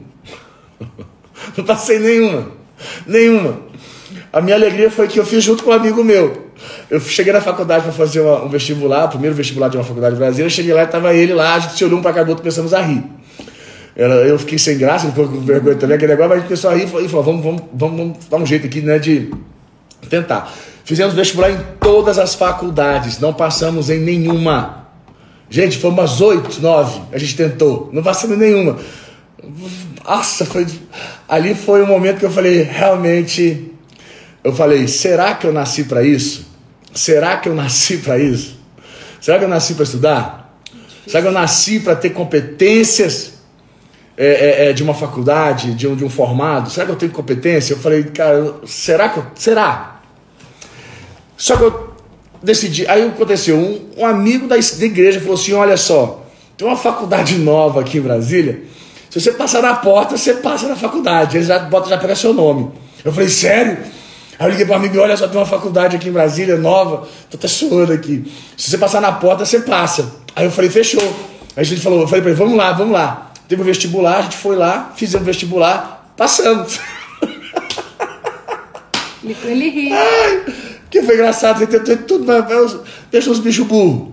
Não 1.58 1.63
passei 1.65 2.00
nenhuma. 2.00 2.48
Nenhuma. 3.06 3.60
A 4.32 4.41
minha 4.41 4.56
alegria 4.56 4.91
foi 4.91 5.08
que 5.08 5.19
eu 5.19 5.26
fiz 5.26 5.43
junto 5.43 5.63
com 5.63 5.71
um 5.71 5.74
amigo 5.74 6.04
meu. 6.04 6.45
Eu 6.89 7.00
cheguei 7.00 7.34
na 7.34 7.41
faculdade 7.41 7.84
para 7.84 7.91
fazer 7.91 8.21
uma- 8.21 8.43
um 8.43 8.50
vestibular, 8.50 9.08
primeiro 9.08 9.36
vestibular 9.36 9.67
de 9.69 9.78
uma 9.78 9.84
faculdade 9.84 10.15
de 10.15 10.19
Brasília. 10.19 10.45
Eu 10.45 10.50
cheguei 10.50 10.74
lá 10.74 10.84
e 10.84 10.88
tava 10.88 11.13
ele 11.13 11.34
lá, 11.34 11.56
a 11.56 11.60
gente 11.60 11.78
se 11.78 11.86
olhou 11.86 12.00
um 12.00 12.02
para 12.02 12.13
cada 12.13 12.30
outro 12.30 12.41
e 12.41 12.43
começamos 12.43 12.74
a 12.74 12.82
rir. 12.82 13.04
Eu 13.95 14.38
fiquei 14.38 14.58
sem 14.58 14.78
graça, 14.78 15.08
depois 15.08 15.30
com 15.30 15.39
vergonha 15.39 15.76
também, 15.78 15.95
aquele 15.95 16.12
negócio, 16.12 16.30
mas 16.30 16.38
a 16.38 16.41
gente 16.41 16.48
começou 16.48 16.69
a 16.69 16.74
rir 16.76 16.84
e 16.84 17.08
falou, 17.10 17.24
vamos, 17.24 17.43
vamos, 17.43 17.62
vamos, 17.74 17.98
vamos 17.98 18.17
dar 18.30 18.38
um 18.38 18.45
jeito 18.45 18.67
aqui, 18.67 18.82
né, 18.82 19.00
de 19.00 19.32
tentar. 20.10 20.52
Fizemos 20.84 21.13
vestibular 21.13 21.52
em 21.52 21.58
todas 21.80 22.19
as 22.19 22.36
faculdades, 22.36 23.19
não 23.19 23.34
passamos 23.34 23.89
em 23.89 24.00
nenhuma. 24.00 24.86
Gente, 25.50 25.78
foi 25.78 25.91
umas 25.91 26.19
oito, 26.19 26.62
nove, 26.62 27.02
a 27.13 27.17
gente 27.17 27.36
tentou, 27.38 27.89
não 27.93 28.04
passamos 28.04 28.36
em 28.36 28.39
nenhuma. 28.39 28.78
Nossa, 30.07 30.45
foi. 30.45 30.67
Ali 31.27 31.55
foi 31.55 31.81
o 31.81 31.87
momento 31.87 32.19
que 32.19 32.25
eu 32.25 32.31
falei, 32.31 32.61
realmente. 32.61 33.71
Eu 34.43 34.53
falei, 34.53 34.87
será 34.87 35.33
que 35.33 35.47
eu 35.47 35.51
nasci 35.51 35.85
para 35.85 36.03
isso? 36.03 36.45
Será 36.93 37.37
que 37.37 37.49
eu 37.49 37.55
nasci 37.55 37.97
para 37.97 38.19
isso? 38.19 38.59
Será 39.19 39.39
que 39.39 39.43
eu 39.43 39.49
nasci 39.49 39.73
para 39.73 39.83
estudar? 39.83 40.59
Será 41.07 41.23
que 41.23 41.27
eu 41.27 41.31
nasci 41.31 41.79
para 41.79 41.95
ter 41.95 42.11
competências 42.11 43.33
é, 44.15 44.27
é, 44.27 44.69
é, 44.69 44.73
de 44.73 44.83
uma 44.83 44.93
faculdade, 44.93 45.73
de 45.73 45.87
um, 45.87 45.95
de 45.95 46.05
um 46.05 46.09
formado? 46.09 46.69
Será 46.69 46.85
que 46.85 46.91
eu 46.91 46.95
tenho 46.95 47.11
competência? 47.11 47.73
Eu 47.73 47.79
falei, 47.79 48.03
cara, 48.03 48.53
será 48.65 49.09
que 49.09 49.17
eu. 49.17 49.25
Será? 49.33 50.01
Só 51.35 51.57
que 51.57 51.63
eu 51.63 51.93
decidi. 52.43 52.87
Aí 52.87 53.01
aconteceu, 53.07 53.57
um, 53.57 53.89
um 53.97 54.05
amigo 54.05 54.47
da, 54.47 54.55
da 54.55 54.85
igreja 54.85 55.19
falou 55.19 55.33
assim: 55.33 55.53
olha 55.53 55.75
só, 55.75 56.23
tem 56.55 56.67
uma 56.67 56.77
faculdade 56.77 57.37
nova 57.39 57.81
aqui 57.81 57.97
em 57.97 58.01
Brasília. 58.01 58.61
Se 59.15 59.21
você 59.21 59.32
passar 59.32 59.62
na 59.62 59.75
porta, 59.75 60.17
você 60.17 60.34
passa 60.34 60.67
na 60.67 60.75
faculdade. 60.75 61.38
Eles 61.38 61.47
já 61.47 61.58
botam, 61.58 61.89
já 61.89 61.97
pega 61.97 62.13
seu 62.17 62.34
nome. 62.34 62.69
Eu 63.01 63.13
falei, 63.13 63.30
sério? 63.30 63.78
Aí 64.38 64.45
eu 64.45 64.49
liguei 64.49 64.65
para 64.65 64.75
um 64.75 64.80
amigo, 64.80 64.99
olha 64.99 65.15
só, 65.15 65.25
tem 65.25 65.39
uma 65.39 65.45
faculdade 65.45 65.95
aqui 65.95 66.10
em 66.10 66.12
Brasília, 66.12 66.58
nova, 66.58 67.08
tô 67.32 67.38
até 67.38 67.47
suando 67.47 67.93
aqui. 67.93 68.30
Se 68.58 68.69
você 68.69 68.78
passar 68.78 68.99
na 68.99 69.13
porta, 69.13 69.45
você 69.45 69.62
passa. 69.62 70.12
Aí 70.36 70.43
eu 70.43 70.51
falei, 70.51 70.69
fechou. 70.69 71.01
Aí 71.56 71.62
a 71.62 71.63
gente 71.63 71.80
falou, 71.80 72.01
eu 72.01 72.08
falei 72.10 72.23
para 72.23 72.32
ele, 72.32 72.38
vamos 72.38 72.58
lá, 72.58 72.73
vamos 72.73 72.91
lá. 72.91 73.32
Teve 73.47 73.62
um 73.62 73.65
vestibular, 73.65 74.17
a 74.17 74.21
gente 74.23 74.36
foi 74.36 74.58
lá, 74.58 74.91
fizemos 74.97 75.25
vestibular, 75.25 76.12
passamos. 76.17 76.78
Ele, 79.23 79.38
ele 79.45 79.69
ri. 79.69 79.93
Ai, 79.93 80.43
que 80.91 81.01
foi 81.04 81.15
engraçado, 81.15 81.60
você 81.60 81.67
tentou 81.67 81.97
tudo, 82.06 82.25
mas 82.25 82.78
deixa 83.10 83.32
os 83.32 83.39
bichos 83.39 83.65
burros. 83.65 84.10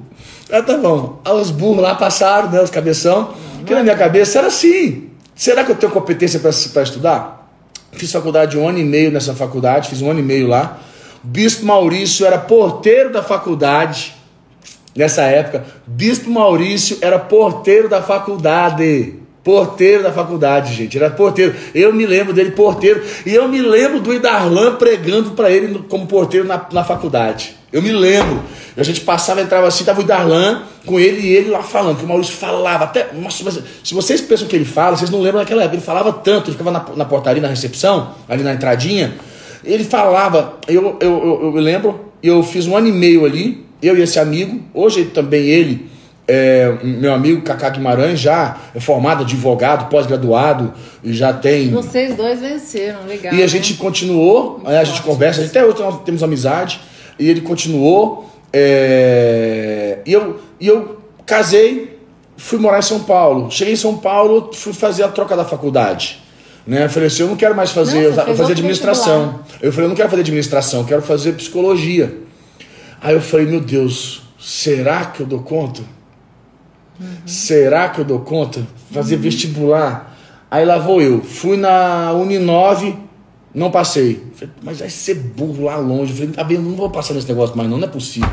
Ah, 0.49 0.63
tá 0.63 0.79
bom. 0.79 1.21
Aí 1.25 1.33
os 1.33 1.51
burros 1.51 1.83
lá 1.83 1.97
passaram, 1.97 2.51
né, 2.51 2.63
os 2.63 2.71
cabeção. 2.71 3.42
Que 3.63 3.75
na 3.75 3.83
minha 3.83 3.97
cabeça 3.97 4.39
era 4.39 4.49
assim. 4.49 5.11
Será 5.35 5.65
que 5.65 5.71
eu 5.71 5.77
tenho 5.77 5.93
competência 5.93 6.41
para 6.41 6.83
estudar? 6.83 7.51
Fiz 7.93 8.11
faculdade 8.11 8.59
um 8.59 8.69
ano 8.69 8.79
e 8.79 8.85
meio 8.85 9.11
nessa 9.11 9.35
faculdade, 9.35 9.89
fiz 9.89 10.01
um 10.01 10.11
ano 10.11 10.21
e 10.21 10.23
meio 10.23 10.49
lá. 10.49 10.79
Bispo 11.23 11.65
Maurício 11.65 12.27
era 12.27 12.39
porteiro 12.39 13.13
da 13.13 13.23
faculdade 13.23 14.15
nessa 14.95 15.23
época. 15.23 15.65
Bispo 15.87 16.31
Maurício 16.31 16.99
era 17.01 17.19
porteiro 17.19 17.89
da 17.89 18.03
faculdade. 18.03 19.22
Porteiro 19.45 20.05
da 20.05 20.13
faculdade, 20.13 20.73
gente. 20.73 20.97
Era 20.97 21.11
porteiro. 21.11 21.55
Eu 21.75 21.93
me 21.93 22.07
lembro 22.07 22.33
dele, 22.33 22.53
porteiro. 22.53 23.03
E 23.27 23.35
eu 23.35 23.49
me 23.49 23.61
lembro 23.61 23.99
do 23.99 24.15
Idarlan 24.15 24.77
pregando 24.77 25.33
para 25.33 25.51
ele 25.51 25.85
como 25.89 26.07
porteiro 26.07 26.47
na, 26.47 26.65
na 26.71 26.85
faculdade. 26.85 27.57
Eu 27.73 27.83
me 27.83 27.91
lembro. 27.91 28.41
A 28.77 28.85
gente 28.85 29.01
passava, 29.01 29.41
entrava 29.41 29.67
assim, 29.67 29.83
tava 29.83 30.01
o 30.01 30.05
Idarlan 30.05 30.63
com 30.87 31.01
ele 31.01 31.27
e 31.27 31.33
ele 31.33 31.51
lá 31.51 31.61
falando. 31.61 31.99
Que 31.99 32.05
o 32.05 32.09
Maurício 32.09 32.37
falava 32.37 32.85
até. 32.85 33.11
Nossa, 33.15 33.43
mas 33.43 33.59
se 33.83 33.95
vocês 33.95 34.21
pensam 34.21 34.47
que 34.47 34.55
ele 34.55 34.65
fala, 34.65 34.97
vocês 34.97 35.11
não 35.11 35.21
lembram 35.21 35.41
daquela 35.41 35.63
época. 35.63 35.77
Ele 35.77 35.85
falava 35.85 36.13
tanto, 36.13 36.51
ele 36.51 36.57
ficava 36.57 36.71
na, 36.71 36.85
na 36.97 37.05
portaria, 37.05 37.43
na 37.43 37.49
recepção, 37.49 38.15
ali 38.29 38.45
na 38.45 38.55
entradinha. 38.55 39.17
Ele 39.65 39.83
falava. 39.83 40.59
Eu, 40.69 40.99
eu, 41.01 41.41
eu, 41.43 41.53
eu 41.57 41.61
lembro, 41.61 42.13
eu 42.23 42.45
fiz 42.45 42.69
um 42.69 42.77
ano 42.77 42.87
e 42.87 42.93
meio 42.93 43.25
ali, 43.25 43.67
eu 43.83 43.99
e 43.99 44.03
esse 44.03 44.21
amigo. 44.21 44.61
Hoje 44.73 45.07
também 45.07 45.43
ele 45.47 45.91
é, 46.27 46.79
meu 46.83 47.13
amigo 47.13 47.43
Cacá 47.43 47.69
Guimarães 47.71 48.21
já 48.21 48.57
é 48.75 48.81
formado 48.81 49.23
advogado, 49.23 49.89
pós-graduado, 49.89 50.73
e 51.03 51.13
já 51.13 51.33
tem. 51.33 51.71
Vocês 51.71 52.15
dois 52.15 52.41
venceram, 52.41 53.05
legal. 53.07 53.35
E 53.35 53.39
a 53.39 53.41
né? 53.41 53.49
gente 53.49 53.75
continuou, 53.75 54.59
Muito 54.59 54.69
a 54.69 54.85
gente 54.85 55.01
forte, 55.01 55.07
conversa, 55.07 55.45
até 55.45 55.65
hoje 55.65 55.81
nós 55.81 56.03
temos 56.05 56.23
amizade, 56.23 56.81
e 57.19 57.29
ele 57.29 57.41
continuou. 57.41 58.31
É, 58.53 59.99
e, 60.07 60.13
eu, 60.13 60.41
e 60.61 60.67
eu 60.67 61.01
casei, 61.27 61.99
fui 62.37 62.59
morar 62.59 62.79
em 62.79 62.83
São 62.83 63.01
Paulo. 63.01 63.51
Cheguei 63.51 63.75
em 63.75 63.77
São 63.77 63.97
Paulo, 63.97 64.51
fui 64.53 64.73
fazer 64.73 65.03
a 65.03 65.09
troca 65.09 65.37
da 65.37 65.45
faculdade. 65.45 66.21
Né? 66.67 66.85
Eu 66.85 66.91
falei 66.91 67.09
assim, 67.09 67.23
eu 67.23 67.29
não 67.29 67.37
quero 67.37 67.57
mais 67.57 67.71
fazer, 67.71 68.11
Nossa, 68.11 68.31
eu 68.31 68.37
fazer 68.37 68.53
administração. 68.53 69.41
Eu 69.61 69.73
falei, 69.73 69.87
eu 69.87 69.89
não 69.89 69.97
quero 69.97 70.09
fazer 70.09 70.23
administração, 70.23 70.81
eu 70.81 70.87
quero 70.87 71.03
fazer 71.03 71.33
psicologia. 71.33 72.17
Aí 73.01 73.15
eu 73.15 73.21
falei, 73.21 73.47
meu 73.47 73.61
Deus, 73.61 74.23
será 74.39 75.07
que 75.07 75.21
eu 75.21 75.27
dou 75.27 75.41
conta? 75.41 75.83
Uhum. 77.03 77.27
Será 77.27 77.89
que 77.89 78.01
eu 78.01 78.05
dou 78.05 78.21
conta? 78.21 78.65
Fazer 78.93 79.17
uhum. 79.17 79.23
vestibular. 79.23 80.17
Aí 80.51 80.65
lá 80.65 80.79
vou 80.79 81.03
eu. 81.03 81.23
Fui 81.23 81.57
na 81.57 82.13
Uninove, 82.13 82.97
não 83.55 83.71
passei. 83.71 84.23
Falei, 84.35 84.55
mas 84.63 84.79
vai 84.79 84.91
ser 84.91 85.15
burro 85.15 85.65
lá 85.65 85.77
longe. 85.77 86.13
Falei, 86.13 86.29
tá? 86.29 86.45
Não 86.45 86.77
vou 86.77 86.91
passar 86.91 87.15
nesse 87.15 87.29
negócio 87.29 87.57
mais, 87.57 87.69
não, 87.69 87.79
não 87.79 87.89
é 87.89 87.91
possível. 87.91 88.31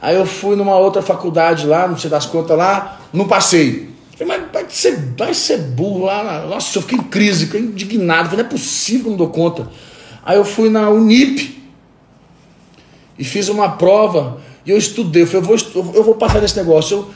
Aí 0.00 0.16
eu 0.16 0.26
fui 0.26 0.56
numa 0.56 0.76
outra 0.76 1.00
faculdade 1.00 1.66
lá, 1.66 1.86
não 1.86 1.96
sei 1.96 2.10
das 2.10 2.26
contas 2.26 2.58
lá, 2.58 3.00
não 3.12 3.28
passei. 3.28 3.90
Falei, 4.18 4.26
mas 4.26 4.52
vai 4.52 4.66
ser, 4.68 5.14
vai 5.16 5.32
ser 5.32 5.58
burro 5.58 6.04
lá. 6.04 6.44
Nossa, 6.46 6.76
eu 6.76 6.82
fiquei 6.82 6.98
em 6.98 7.02
crise, 7.02 7.46
fiquei 7.46 7.60
indignado. 7.60 8.28
Falei, 8.28 8.42
não 8.42 8.50
é 8.50 8.52
possível 8.52 9.10
não 9.10 9.16
dou 9.16 9.28
conta. 9.28 9.68
Aí 10.24 10.36
eu 10.36 10.44
fui 10.44 10.68
na 10.68 10.90
Unip 10.90 11.62
e 13.18 13.24
fiz 13.24 13.48
uma 13.48 13.70
prova 13.70 14.40
e 14.66 14.70
eu 14.70 14.76
estudei. 14.76 15.22
Eu 15.22 15.26
falei, 15.28 15.42
eu 15.42 15.82
vou, 15.82 15.94
eu 15.94 16.02
vou 16.02 16.14
passar 16.16 16.40
nesse 16.40 16.56
negócio. 16.56 16.96
Eu, 16.96 17.10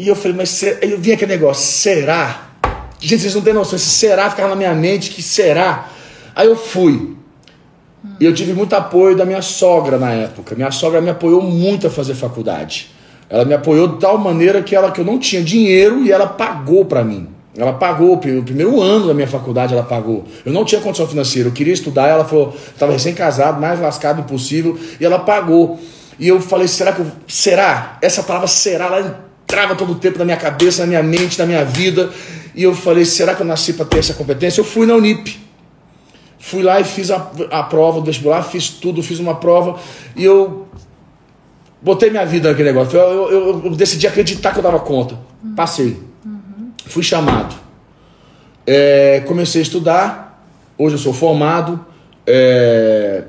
e 0.00 0.08
eu 0.08 0.16
falei, 0.16 0.34
mas 0.34 0.62
eu 0.62 0.98
vi 0.98 1.12
aquele 1.12 1.30
negócio, 1.30 1.62
será? 1.62 2.52
Gente, 2.98 3.20
vocês 3.20 3.34
não 3.34 3.42
têm 3.42 3.52
noção, 3.52 3.76
esse 3.76 3.84
será 3.84 4.30
ficava 4.30 4.48
na 4.48 4.56
minha 4.56 4.74
mente, 4.74 5.10
que 5.10 5.20
será? 5.22 5.90
Aí 6.34 6.46
eu 6.46 6.56
fui. 6.56 7.14
E 8.18 8.24
eu 8.24 8.32
tive 8.32 8.54
muito 8.54 8.72
apoio 8.72 9.14
da 9.14 9.26
minha 9.26 9.42
sogra 9.42 9.98
na 9.98 10.10
época. 10.10 10.54
Minha 10.54 10.70
sogra 10.70 11.02
me 11.02 11.10
apoiou 11.10 11.42
muito 11.42 11.86
a 11.86 11.90
fazer 11.90 12.14
faculdade. 12.14 12.90
Ela 13.28 13.44
me 13.44 13.52
apoiou 13.52 13.88
de 13.88 14.00
tal 14.00 14.16
maneira 14.16 14.62
que 14.62 14.74
ela 14.74 14.90
que 14.90 15.02
eu 15.02 15.04
não 15.04 15.18
tinha 15.18 15.42
dinheiro 15.42 16.02
e 16.02 16.10
ela 16.10 16.26
pagou 16.26 16.86
para 16.86 17.04
mim. 17.04 17.28
Ela 17.54 17.74
pagou, 17.74 18.14
o 18.14 18.18
primeiro 18.18 18.80
ano 18.80 19.06
da 19.06 19.12
minha 19.12 19.28
faculdade 19.28 19.74
ela 19.74 19.82
pagou. 19.82 20.24
Eu 20.46 20.52
não 20.54 20.64
tinha 20.64 20.80
condição 20.80 21.06
financeira, 21.06 21.50
eu 21.50 21.52
queria 21.52 21.74
estudar, 21.74 22.08
ela 22.08 22.24
falou, 22.24 22.56
estava 22.72 22.90
recém-casado, 22.90 23.60
mais 23.60 23.78
lascado 23.78 24.22
impossível, 24.22 24.80
e 24.98 25.04
ela 25.04 25.18
pagou. 25.18 25.78
E 26.18 26.26
eu 26.26 26.40
falei, 26.40 26.68
será 26.68 26.90
que 26.90 27.00
eu. 27.00 27.06
Será? 27.28 27.98
Essa 28.00 28.22
palavra 28.22 28.48
será, 28.48 28.86
ela 28.86 29.29
trava 29.50 29.74
todo 29.74 29.92
o 29.92 29.94
tempo 29.96 30.16
na 30.16 30.24
minha 30.24 30.36
cabeça, 30.36 30.82
na 30.82 30.86
minha 30.86 31.02
mente, 31.02 31.36
na 31.38 31.44
minha 31.44 31.64
vida. 31.64 32.08
E 32.54 32.62
eu 32.62 32.74
falei, 32.74 33.04
será 33.04 33.34
que 33.34 33.42
eu 33.42 33.46
nasci 33.46 33.72
para 33.72 33.84
ter 33.84 33.98
essa 33.98 34.14
competência? 34.14 34.60
Eu 34.60 34.64
fui 34.64 34.86
na 34.86 34.94
Unip. 34.94 35.38
Fui 36.38 36.62
lá 36.62 36.80
e 36.80 36.84
fiz 36.84 37.10
a, 37.10 37.30
a 37.50 37.62
prova 37.64 38.00
do 38.00 38.06
vestibular, 38.06 38.42
fiz 38.42 38.70
tudo, 38.70 39.02
fiz 39.02 39.18
uma 39.18 39.34
prova. 39.34 39.78
E 40.16 40.24
eu 40.24 40.68
botei 41.82 42.10
minha 42.10 42.24
vida 42.24 42.48
naquele 42.48 42.72
negócio. 42.72 42.96
Eu, 42.96 43.30
eu, 43.30 43.64
eu 43.64 43.70
decidi 43.76 44.06
acreditar 44.06 44.52
que 44.52 44.58
eu 44.58 44.62
dava 44.62 44.78
conta. 44.78 45.18
Passei. 45.56 46.00
Uhum. 46.24 46.70
Fui 46.86 47.02
chamado. 47.02 47.54
É, 48.66 49.20
comecei 49.26 49.60
a 49.60 49.62
estudar. 49.62 50.42
Hoje 50.78 50.94
eu 50.94 50.98
sou 50.98 51.12
formado. 51.12 51.84
É... 52.26 53.24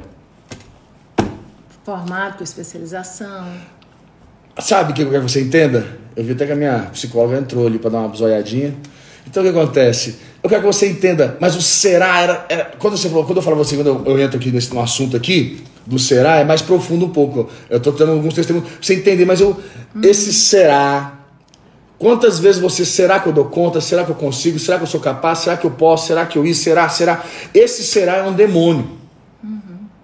Formado 1.83 2.37
com 2.37 2.43
especialização. 2.43 3.47
Sabe 4.59 4.91
o 4.91 4.95
que 4.95 5.01
eu 5.01 5.09
quero 5.09 5.25
que 5.25 5.31
você 5.31 5.41
entenda? 5.41 5.99
Eu 6.15 6.23
vi 6.23 6.33
até 6.33 6.45
que 6.45 6.51
a 6.51 6.55
minha 6.55 6.89
psicóloga 6.91 7.37
entrou 7.37 7.65
ali 7.65 7.79
para 7.79 7.91
dar 7.91 7.99
uma 7.99 8.15
zoiadinha. 8.15 8.75
Então 9.25 9.41
o 9.43 9.45
que 9.45 9.57
acontece? 9.57 10.17
Eu 10.43 10.49
quero 10.49 10.61
que 10.61 10.67
você 10.67 10.89
entenda, 10.89 11.37
mas 11.39 11.55
o 11.55 11.61
será 11.61 12.19
era. 12.19 12.45
era 12.49 12.71
quando, 12.77 12.97
você 12.97 13.07
falou, 13.07 13.25
quando 13.25 13.37
eu 13.37 13.43
falo 13.43 13.55
você, 13.55 13.75
quando 13.75 13.87
eu, 13.87 14.03
eu 14.05 14.19
entro 14.19 14.37
aqui 14.37 14.51
nesse 14.51 14.73
no 14.73 14.81
assunto 14.81 15.15
aqui, 15.15 15.63
do 15.85 15.97
será, 15.97 16.37
é 16.37 16.43
mais 16.43 16.61
profundo 16.61 17.05
um 17.05 17.09
pouco. 17.09 17.49
Eu 17.69 17.77
estou 17.77 17.93
tendo 17.93 18.11
alguns 18.11 18.33
testemunhos 18.33 18.67
para 18.67 18.81
você 18.81 18.95
entender, 18.95 19.25
mas 19.25 19.39
eu. 19.39 19.51
Hum. 19.95 20.01
Esse 20.03 20.33
será. 20.33 21.19
Quantas 21.97 22.39
vezes 22.39 22.59
você 22.59 22.83
será 22.83 23.19
que 23.19 23.27
eu 23.27 23.33
dou 23.33 23.45
conta? 23.45 23.79
Será 23.79 24.03
que 24.03 24.09
eu 24.09 24.15
consigo? 24.15 24.57
Será 24.57 24.77
que 24.77 24.83
eu 24.83 24.87
sou 24.87 24.99
capaz? 24.99 25.39
Será 25.39 25.55
que 25.55 25.65
eu 25.65 25.71
posso? 25.71 26.07
Será 26.07 26.25
que 26.25 26.37
eu 26.37 26.45
isso? 26.45 26.63
Será? 26.63 26.89
Será? 26.89 27.23
Esse 27.53 27.83
será 27.83 28.17
é 28.17 28.23
um 28.23 28.33
demônio. 28.33 28.89
Uhum. 29.43 29.59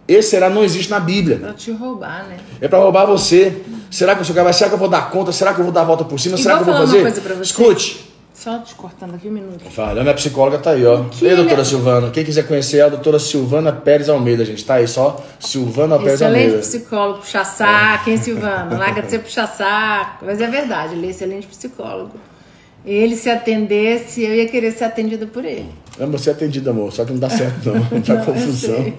Esse 0.07 0.29
será 0.29 0.47
não 0.47 0.63
existe 0.63 0.91
na 0.91 0.99
Bíblia. 0.99 1.37
Para 1.37 1.53
te 1.53 1.71
roubar, 1.71 2.27
né? 2.27 2.37
É 2.61 2.67
para 2.67 2.77
roubar 2.77 3.05
você. 3.07 3.63
Será 3.89 4.15
que 4.15 4.21
eu 4.21 4.25
sou 4.25 4.35
capaz? 4.35 4.55
Será 4.55 4.69
que 4.69 4.75
eu 4.75 4.79
vou 4.79 4.89
dar 4.89 5.09
conta? 5.09 5.31
Será 5.31 5.53
que 5.53 5.59
eu 5.59 5.63
vou 5.63 5.73
dar 5.73 5.81
a 5.81 5.85
volta 5.85 6.03
por 6.03 6.19
cima? 6.19 6.35
E 6.35 6.41
Será 6.41 6.55
que 6.55 6.61
eu 6.61 6.65
vou 6.65 6.75
fazer? 6.75 6.97
Uma 6.97 7.03
coisa 7.03 7.21
pra 7.21 7.33
você. 7.35 7.43
Escute. 7.43 8.07
Só 8.33 8.59
te 8.59 8.75
cortando 8.75 9.15
aqui 9.15 9.27
um 9.27 9.31
minuto. 9.31 9.63
Fala, 9.71 9.99
a 9.99 10.03
minha 10.03 10.13
psicóloga 10.13 10.59
tá 10.59 10.71
aí, 10.71 10.85
ó. 10.85 11.05
Que 11.05 11.25
Ei, 11.25 11.35
doutora 11.35 11.65
Silvana. 11.65 12.11
Quem 12.11 12.23
quiser 12.23 12.47
conhecer 12.47 12.77
é 12.77 12.81
a 12.83 12.89
doutora 12.89 13.17
Silvana 13.17 13.73
Pérez 13.73 14.09
Almeida, 14.09 14.45
gente. 14.45 14.63
Tá 14.63 14.75
aí 14.75 14.87
só 14.87 15.25
Silvana 15.39 15.97
Pérez 15.97 16.13
excelente 16.13 16.43
Almeida. 16.43 16.59
Excelente 16.59 16.81
psicólogo, 16.83 17.19
puxa 17.19 17.43
saco, 17.43 18.09
hein, 18.11 18.17
Silvana? 18.17 18.77
Larga 18.77 19.01
de 19.01 19.09
ser 19.09 19.19
puxa 19.19 19.47
saco. 19.47 20.23
Mas 20.25 20.39
é 20.39 20.47
verdade, 20.47 20.93
ele 20.93 21.07
é 21.07 21.09
excelente 21.09 21.47
psicólogo. 21.47 22.13
Ele 22.85 23.15
se 23.15 23.29
atendesse, 23.29 24.23
eu 24.23 24.35
ia 24.35 24.47
querer 24.47 24.71
ser 24.71 24.83
atendida 24.85 25.25
por 25.25 25.43
ele. 25.43 25.69
Não, 25.97 26.07
você 26.11 26.29
é 26.29 26.33
atendida, 26.33 26.69
amor, 26.69 26.93
só 26.93 27.03
que 27.03 27.11
não 27.11 27.19
dá 27.19 27.29
certo, 27.29 27.65
não. 27.65 27.81
Dá 27.99 28.23
confusão. 28.23 28.93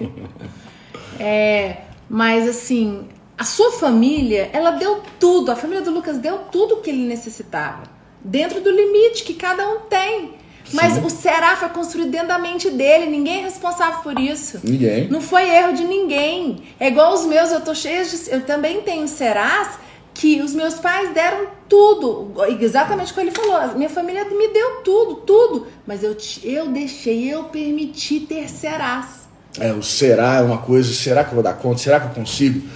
É, 1.17 1.77
mas 2.09 2.47
assim, 2.47 3.07
a 3.39 3.45
sua 3.45 3.71
família, 3.71 4.49
ela 4.51 4.71
deu 4.71 5.01
tudo, 5.17 5.49
a 5.49 5.55
família 5.55 5.81
do 5.81 5.91
Lucas 5.91 6.17
deu 6.17 6.39
tudo 6.51 6.75
o 6.75 6.81
que 6.81 6.89
ele 6.89 7.07
necessitava, 7.07 7.83
dentro 8.19 8.59
do 8.59 8.69
limite 8.69 9.23
que 9.23 9.33
cada 9.33 9.65
um 9.69 9.79
tem. 9.89 10.33
Mas 10.73 10.95
Sim. 10.95 11.05
o 11.05 11.09
Será 11.09 11.55
foi 11.55 11.69
construído 11.69 12.11
dentro 12.11 12.27
da 12.27 12.37
mente 12.37 12.69
dele, 12.69 13.05
ninguém 13.05 13.39
é 13.39 13.43
responsável 13.43 14.01
por 14.01 14.19
isso. 14.19 14.59
Ninguém. 14.61 15.07
Não 15.07 15.21
foi 15.21 15.49
erro 15.49 15.73
de 15.73 15.85
ninguém. 15.85 16.63
É 16.77 16.89
igual 16.89 17.13
os 17.13 17.25
meus, 17.25 17.49
eu 17.49 17.61
tô 17.61 17.73
cheia 17.73 18.03
de. 18.03 18.29
Eu 18.29 18.41
também 18.41 18.81
tenho 18.81 19.07
Serás 19.07 19.79
que 20.13 20.41
os 20.41 20.53
meus 20.53 20.75
pais 20.75 21.11
deram 21.13 21.47
tudo, 21.67 22.33
exatamente 22.59 23.11
o 23.11 23.15
que 23.15 23.21
ele 23.21 23.31
falou. 23.31 23.75
Minha 23.77 23.89
família 23.89 24.25
me 24.25 24.49
deu 24.49 24.81
tudo, 24.83 25.15
tudo. 25.15 25.67
Mas 25.87 26.03
eu, 26.03 26.15
eu 26.43 26.67
deixei, 26.67 27.33
eu 27.33 27.45
permiti 27.45 28.19
ter 28.19 28.49
Serás. 28.49 29.29
É, 29.57 29.71
o 29.71 29.81
será 29.81 30.35
é 30.35 30.41
uma 30.41 30.57
coisa, 30.57 30.93
será 30.93 31.23
que 31.23 31.29
eu 31.29 31.35
vou 31.35 31.43
dar 31.43 31.53
conta? 31.53 31.79
Será 31.79 31.99
que 31.99 32.07
eu 32.07 32.11
consigo? 32.11 32.67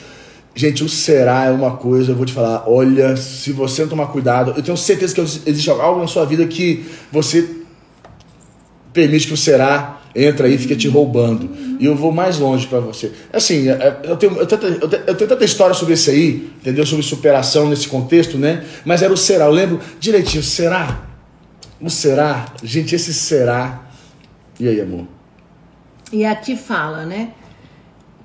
Gente, 0.55 0.83
o 0.83 0.89
será 0.89 1.45
é 1.45 1.51
uma 1.51 1.77
coisa, 1.77 2.11
eu 2.11 2.15
vou 2.15 2.25
te 2.25 2.33
falar, 2.33 2.65
olha, 2.67 3.17
se 3.17 3.51
você 3.51 3.81
não 3.81 3.89
tomar 3.89 4.07
cuidado, 4.07 4.53
eu 4.55 4.61
tenho 4.61 4.77
certeza 4.77 5.15
que 5.15 5.21
existe 5.21 5.69
algo 5.69 5.99
na 5.99 6.07
sua 6.07 6.25
vida 6.25 6.45
que 6.45 6.85
você 7.11 7.49
permite 8.93 9.27
que 9.27 9.33
o 9.33 9.37
será 9.37 10.01
entra 10.15 10.45
aí 10.45 10.53
e 10.53 10.57
fica 10.57 10.75
te 10.75 10.87
roubando. 10.87 11.49
E 11.79 11.85
eu 11.85 11.95
vou 11.95 12.11
mais 12.11 12.37
longe 12.37 12.67
para 12.67 12.79
você. 12.79 13.11
Assim, 13.31 13.67
é, 13.67 13.73
é, 13.73 13.99
eu 14.03 14.15
tenho, 14.15 14.37
eu, 14.37 14.45
tenho, 14.45 14.61
eu, 14.63 14.87
tenho, 14.87 15.03
eu 15.07 15.15
tenho 15.15 15.29
tanta 15.29 15.43
história 15.43 15.73
sobre 15.73 15.95
isso 15.95 16.09
aí, 16.09 16.51
entendeu? 16.61 16.85
Sobre 16.85 17.03
superação 17.03 17.67
nesse 17.67 17.87
contexto, 17.87 18.37
né? 18.37 18.63
Mas 18.85 19.01
era 19.01 19.11
o 19.11 19.17
será. 19.17 19.45
Eu 19.45 19.51
lembro 19.51 19.79
direitinho, 19.99 20.43
será? 20.43 21.01
O 21.81 21.89
será? 21.89 22.45
Gente, 22.63 22.93
esse 22.93 23.13
será. 23.13 23.87
E 24.59 24.67
aí, 24.67 24.79
amor? 24.79 25.07
E 26.11 26.23
aqui 26.25 26.55
fala, 26.55 27.05
né? 27.05 27.31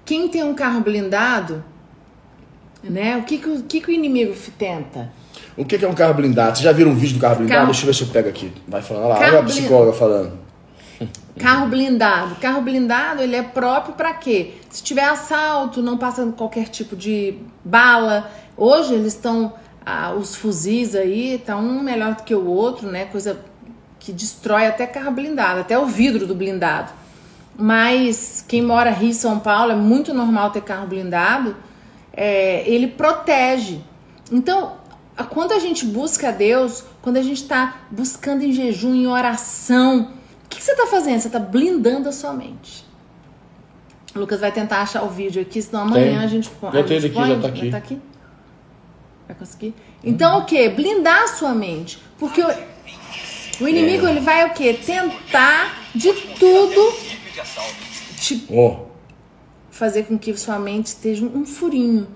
Quem 0.05 0.29
tem 0.29 0.45
um 0.45 0.55
carro 0.55 0.81
blindado, 0.83 1.65
né? 2.83 3.17
O 3.17 3.23
que, 3.23 3.39
que, 3.39 3.49
o, 3.49 3.63
que, 3.63 3.81
que 3.81 3.91
o 3.91 3.93
inimigo 3.93 4.35
tenta? 4.59 5.11
O 5.57 5.65
que, 5.65 5.79
que 5.79 5.85
é 5.85 5.89
um 5.89 5.95
carro 5.95 6.15
blindado? 6.15 6.57
Vocês 6.57 6.65
já 6.65 6.73
viram 6.73 6.93
um 6.93 6.95
vídeo 6.95 7.17
do 7.17 7.21
carro 7.21 7.37
blindado? 7.37 7.61
Carro... 7.61 7.73
Deixa 7.73 7.83
eu 7.83 7.87
ver 7.87 7.95
se 7.95 8.03
eu 8.03 8.09
pego 8.09 8.29
aqui. 8.29 8.53
Vai 8.67 8.83
falar 8.83 9.09
lá. 9.09 9.19
Olha 9.19 9.41
a 9.41 9.43
psicóloga 9.43 9.93
falando. 9.93 10.33
Carro 11.39 11.69
blindado. 11.69 12.35
Carro 12.37 12.61
blindado, 12.63 13.23
ele 13.23 13.37
é 13.37 13.43
próprio 13.43 13.95
para 13.95 14.13
quê? 14.15 14.55
Se 14.71 14.83
tiver 14.83 15.05
assalto, 15.05 15.81
não 15.81 15.97
passa 15.97 16.27
qualquer 16.37 16.69
tipo 16.69 16.97
de 16.97 17.39
bala. 17.65 18.31
Hoje 18.57 18.95
eles 18.95 19.15
estão 19.15 19.53
ah, 19.87 20.13
os 20.13 20.35
fuzis 20.35 20.95
aí, 20.95 21.43
tá 21.45 21.57
um 21.57 21.83
melhor 21.83 22.15
do 22.15 22.23
que 22.23 22.35
o 22.35 22.47
outro, 22.47 22.91
né? 22.91 23.07
Coisa 23.07 23.39
que 23.99 24.13
destrói 24.13 24.67
até 24.67 24.87
carro 24.87 25.13
blindado, 25.13 25.61
até 25.61 25.79
o 25.79 25.87
vidro 25.87 26.27
do 26.27 26.35
blindado. 26.35 26.93
Mas 27.57 28.45
quem 28.47 28.63
mora 28.63 28.91
Rio 28.91 29.13
São 29.13 29.39
Paulo 29.39 29.73
é 29.73 29.77
muito 29.77 30.15
normal 30.15 30.51
ter 30.51 30.63
carro 30.63 30.87
blindado. 30.87 31.57
É, 32.21 32.69
ele 32.69 32.89
protege. 32.89 33.81
Então, 34.33 34.77
quando 35.31 35.53
a 35.53 35.61
gente 35.61 35.87
busca 35.87 36.33
Deus, 36.33 36.83
quando 37.01 37.17
a 37.17 37.23
gente 37.23 37.43
está 37.43 37.83
buscando 37.93 38.43
em 38.43 38.53
jejum, 38.53 38.93
em 38.93 39.07
oração, 39.07 40.11
o 40.45 40.49
que, 40.49 40.59
que 40.59 40.65
você 40.65 40.73
está 40.73 40.87
fazendo? 40.89 41.21
Você 41.21 41.29
está 41.29 41.39
blindando 41.39 42.09
a 42.09 42.13
sua 42.13 42.33
mente. 42.33 42.85
O 44.17 44.19
Lucas 44.19 44.41
vai 44.41 44.51
tentar 44.51 44.83
achar 44.83 45.05
o 45.05 45.09
vídeo 45.09 45.41
aqui, 45.41 45.63
senão 45.63 45.83
amanhã 45.83 46.19
Tem. 46.19 46.19
a 46.19 46.27
gente 46.27 46.51
põe. 46.51 46.73
Já 46.73 46.83
tem 46.83 46.97
ele 46.97 47.07
aqui, 47.07 47.15
já 47.29 47.41
tá 47.41 47.49
aqui. 47.49 47.61
Vai, 47.61 47.71
tá 47.71 47.79
aqui? 47.79 48.01
vai 49.29 49.37
conseguir? 49.37 49.75
Então 50.03 50.41
o 50.41 50.45
que? 50.45 50.69
Blindar 50.71 51.23
a 51.23 51.29
sua 51.29 51.55
mente. 51.55 51.99
Porque 52.19 52.43
o, 52.43 52.49
o 53.61 53.69
inimigo 53.69 54.07
É. 54.07 54.11
ele 54.11 54.21
vai 54.21 54.45
o 54.47 54.55
quê? 54.55 54.75
Tentar 54.75 55.89
de 55.95 56.13
tudo 56.13 56.95
te 58.21 58.45
Ó, 58.51 58.88
fazer 59.79 60.05
com 60.05 60.19
que 60.19 60.37
sua 60.37 60.59
mente 60.59 60.87
esteja 60.87 61.25
um 61.25 61.47
furinho. 61.47 62.09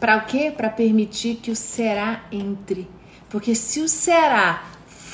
Para 0.00 0.16
o 0.16 0.26
quê? 0.26 0.52
Para 0.54 0.68
permitir 0.68 1.36
que 1.36 1.50
o 1.50 1.56
será 1.56 2.24
entre. 2.30 2.88
Porque 3.30 3.54
se 3.54 3.80
o 3.80 3.88
será 3.88 4.64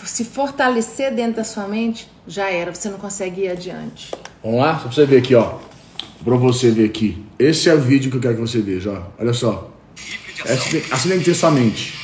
se 0.04 0.24
fortalecer 0.24 1.14
dentro 1.14 1.36
da 1.36 1.44
sua 1.44 1.68
mente, 1.68 2.10
já 2.26 2.50
era, 2.50 2.74
você 2.74 2.88
não 2.88 2.98
consegue 2.98 3.42
ir 3.42 3.50
adiante. 3.50 4.10
vamos 4.42 4.60
lá? 4.60 4.76
Só 4.76 4.84
pra 4.84 4.92
você 4.92 5.06
ver 5.06 5.18
aqui, 5.18 5.34
ó. 5.34 5.58
Pra 6.24 6.36
você 6.36 6.70
ver 6.70 6.86
aqui. 6.86 7.22
Esse 7.38 7.68
é 7.68 7.74
o 7.74 7.80
vídeo 7.80 8.10
que 8.10 8.16
eu 8.16 8.20
quero 8.20 8.34
que 8.34 8.40
você 8.40 8.60
veja, 8.60 8.92
ó. 8.92 9.22
Olha 9.22 9.34
só. 9.34 9.70
Assim, 10.90 11.08
tem 11.10 11.18
que 11.18 11.24
ter 11.26 11.34
sua 11.34 11.50
mente. 11.50 11.99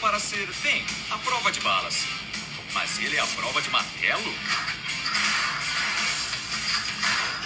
Para 0.00 0.18
ser, 0.18 0.48
bem, 0.62 0.84
a 1.10 1.18
prova 1.18 1.50
de 1.50 1.60
balas. 1.60 2.04
Mas 2.74 2.98
ele 2.98 3.16
é 3.16 3.20
a 3.20 3.26
prova 3.26 3.60
de 3.62 3.70
martelo? 3.70 4.22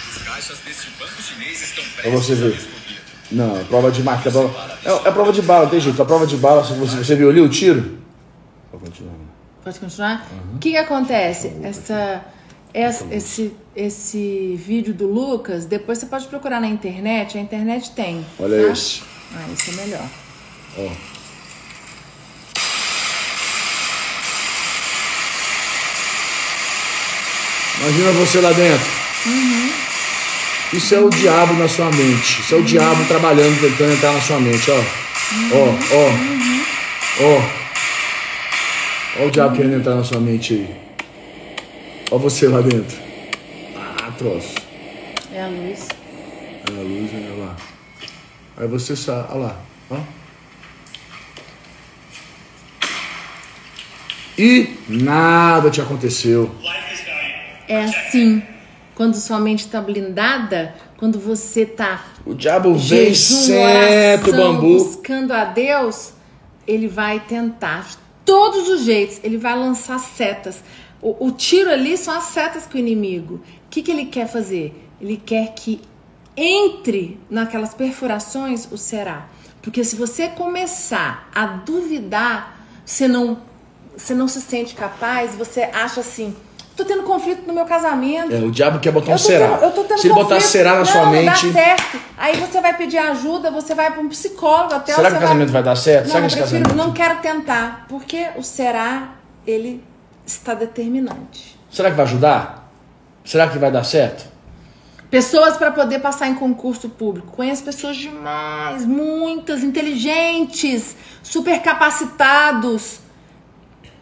Os 0.09 0.23
caixas 0.23 0.59
deste 0.59 0.89
banco 0.99 1.21
chinês 1.21 1.61
estão 1.61 1.83
prestes 1.95 2.41
a 2.41 2.47
explodir. 2.47 3.01
Não, 3.31 3.59
é 3.59 3.63
prova 3.63 3.91
de 3.91 4.03
marca. 4.03 4.27
É, 4.27 4.31
prova- 4.31 4.79
é, 4.83 5.07
é 5.07 5.11
prova 5.11 5.31
de 5.31 5.41
bala, 5.41 5.69
tem 5.69 5.79
jeito. 5.79 6.01
A 6.01 6.05
prova 6.05 6.27
de 6.27 6.35
bala, 6.35 6.65
se 6.65 6.73
você, 6.73 6.97
você 6.97 7.15
viu 7.15 7.29
ali 7.29 7.39
o 7.39 7.47
tiro? 7.49 7.97
Pode 8.69 8.83
continuar. 8.85 9.13
Pode 9.63 9.79
continuar? 9.79 10.27
O 10.55 10.59
que, 10.59 10.71
que 10.71 10.77
acontece? 10.77 11.53
Essa, 11.63 12.25
essa- 12.73 13.05
esse, 13.13 13.55
esse 13.75 14.55
vídeo 14.57 14.93
do 14.93 15.07
Lucas, 15.07 15.65
depois 15.65 15.97
você 15.99 16.07
pode 16.07 16.27
procurar 16.27 16.59
na 16.59 16.67
internet, 16.67 17.37
a 17.37 17.41
internet 17.41 17.91
tem. 17.91 18.25
Olha 18.37 18.65
tá? 18.65 18.71
esse. 18.73 19.01
Ah, 19.33 19.45
esse 19.53 19.69
é 19.71 19.73
melhor. 19.85 20.05
Ó. 20.77 21.10
Imagina 27.81 28.11
você 28.11 28.39
lá 28.39 28.51
dentro. 28.51 28.85
Isso 30.71 30.93
é 30.93 30.99
o 30.99 31.09
diabo 31.09 31.53
na 31.55 31.67
sua 31.67 31.89
mente. 31.91 32.41
Isso 32.41 32.53
é 32.53 32.57
o 32.59 32.63
diabo 32.63 33.03
trabalhando, 33.05 33.59
tentando 33.59 33.93
entrar 33.93 34.13
na 34.13 34.21
sua 34.21 34.39
mente, 34.39 34.69
ó. 34.69 34.77
Ó, 35.53 35.65
ó. 35.95 37.23
Ó. 37.23 37.41
Ó 39.23 39.25
o 39.25 39.31
diabo 39.31 39.55
querendo 39.55 39.77
entrar 39.77 39.95
na 39.95 40.03
sua 40.03 40.19
mente 40.19 40.53
aí. 40.53 40.75
Ó 42.11 42.19
você 42.19 42.47
lá 42.47 42.61
dentro. 42.61 42.97
Ah, 43.75 44.11
troço. 44.17 44.55
É 45.33 45.41
a 45.41 45.47
luz. 45.47 45.87
Olha 46.69 46.79
a 46.79 46.83
luz, 46.83 47.11
olha 47.15 47.43
lá. 47.43 47.55
Aí 48.57 48.67
você 48.67 48.95
sai, 48.95 49.25
olha 49.29 49.39
lá, 49.39 49.59
ó. 49.89 49.97
E 54.37 54.77
nada 54.87 55.71
te 55.71 55.81
aconteceu. 55.81 56.55
É 57.71 57.83
assim. 57.83 58.43
Quando 58.95 59.15
sua 59.15 59.39
mente 59.39 59.61
está 59.61 59.79
blindada, 59.79 60.75
quando 60.97 61.17
você 61.17 61.61
está 61.61 62.05
O 62.25 62.33
diabo 62.33 62.75
vem 62.75 63.15
senta 63.15 64.29
o 64.29 64.33
bambu. 64.33 64.77
buscando 64.77 65.31
a 65.31 65.45
Deus, 65.45 66.11
ele 66.67 66.87
vai 66.87 67.21
tentar 67.21 67.87
de 67.87 67.97
todos 68.25 68.67
os 68.67 68.83
jeitos, 68.83 69.21
ele 69.23 69.37
vai 69.37 69.57
lançar 69.57 69.97
setas. 69.99 70.61
O, 71.01 71.27
o 71.27 71.31
tiro 71.31 71.71
ali 71.71 71.97
são 71.97 72.13
as 72.13 72.25
setas 72.25 72.65
para 72.65 72.75
o 72.75 72.79
inimigo. 72.79 73.35
O 73.35 73.69
que, 73.69 73.81
que 73.81 73.89
ele 73.89 74.05
quer 74.05 74.27
fazer? 74.27 74.89
Ele 74.99 75.15
quer 75.15 75.53
que 75.53 75.81
entre 76.35 77.19
naquelas 77.29 77.73
perfurações 77.73 78.67
o 78.69 78.77
será. 78.77 79.29
Porque 79.61 79.83
se 79.83 79.95
você 79.95 80.27
começar 80.27 81.29
a 81.33 81.45
duvidar, 81.45 82.67
você 82.85 83.07
não, 83.07 83.39
você 83.95 84.13
não 84.13 84.27
se 84.27 84.41
sente 84.41 84.75
capaz, 84.75 85.35
você 85.35 85.61
acha 85.61 86.01
assim, 86.01 86.35
tô 86.75 86.85
tendo 86.85 87.03
conflito 87.03 87.45
no 87.47 87.53
meu 87.53 87.65
casamento. 87.65 88.33
É, 88.33 88.39
o 88.39 88.49
diabo 88.51 88.79
quer 88.79 88.91
botar 88.91 89.09
um 89.09 89.13
Eu 89.13 89.17
será. 89.17 89.47
tendo- 89.49 89.63
eu 89.63 89.71
tô 89.71 89.83
tendo 89.83 89.97
Se 89.99 90.07
ele 90.07 90.13
botar 90.13 90.35
conflito. 90.35 90.49
será 90.51 90.71
na 90.71 90.77
não, 90.79 90.85
sua 90.85 91.01
não 91.05 91.11
mente. 91.11 91.25
dá 91.47 91.53
certo. 91.53 91.99
Aí 92.17 92.37
você 92.37 92.61
vai 92.61 92.77
pedir 92.77 92.97
ajuda, 92.97 93.51
você 93.51 93.73
vai 93.75 93.91
para 93.91 94.01
um 94.01 94.09
psicólogo 94.09 94.73
até 94.75 94.93
Será 94.93 95.11
que 95.11 95.17
o 95.17 95.19
casamento 95.19 95.51
vai 95.51 95.63
dar 95.63 95.75
certo? 95.75 96.05
Não, 96.05 96.11
Será 96.13 96.19
eu 96.19 96.27
que 96.27 96.33
esse 96.33 96.41
prefiro, 96.43 96.63
casamento- 96.63 96.87
não 96.87 96.93
quero 96.93 97.19
tentar, 97.19 97.85
porque 97.89 98.27
o 98.37 98.43
será 98.43 99.09
ele 99.45 99.83
está 100.25 100.53
determinante. 100.53 101.57
Será 101.69 101.89
que 101.89 101.95
vai 101.97 102.05
ajudar? 102.05 102.71
Será 103.25 103.47
que 103.47 103.57
vai 103.57 103.71
dar 103.71 103.83
certo? 103.83 104.29
Pessoas 105.09 105.57
para 105.57 105.71
poder 105.71 105.99
passar 105.99 106.27
em 106.29 106.35
concurso 106.35 106.87
público. 106.87 107.33
Conheço 107.33 107.63
pessoas 107.63 107.97
demais, 107.97 108.85
muitas, 108.85 109.61
inteligentes, 109.61 110.95
super 111.21 111.61
capacitados. 111.61 112.99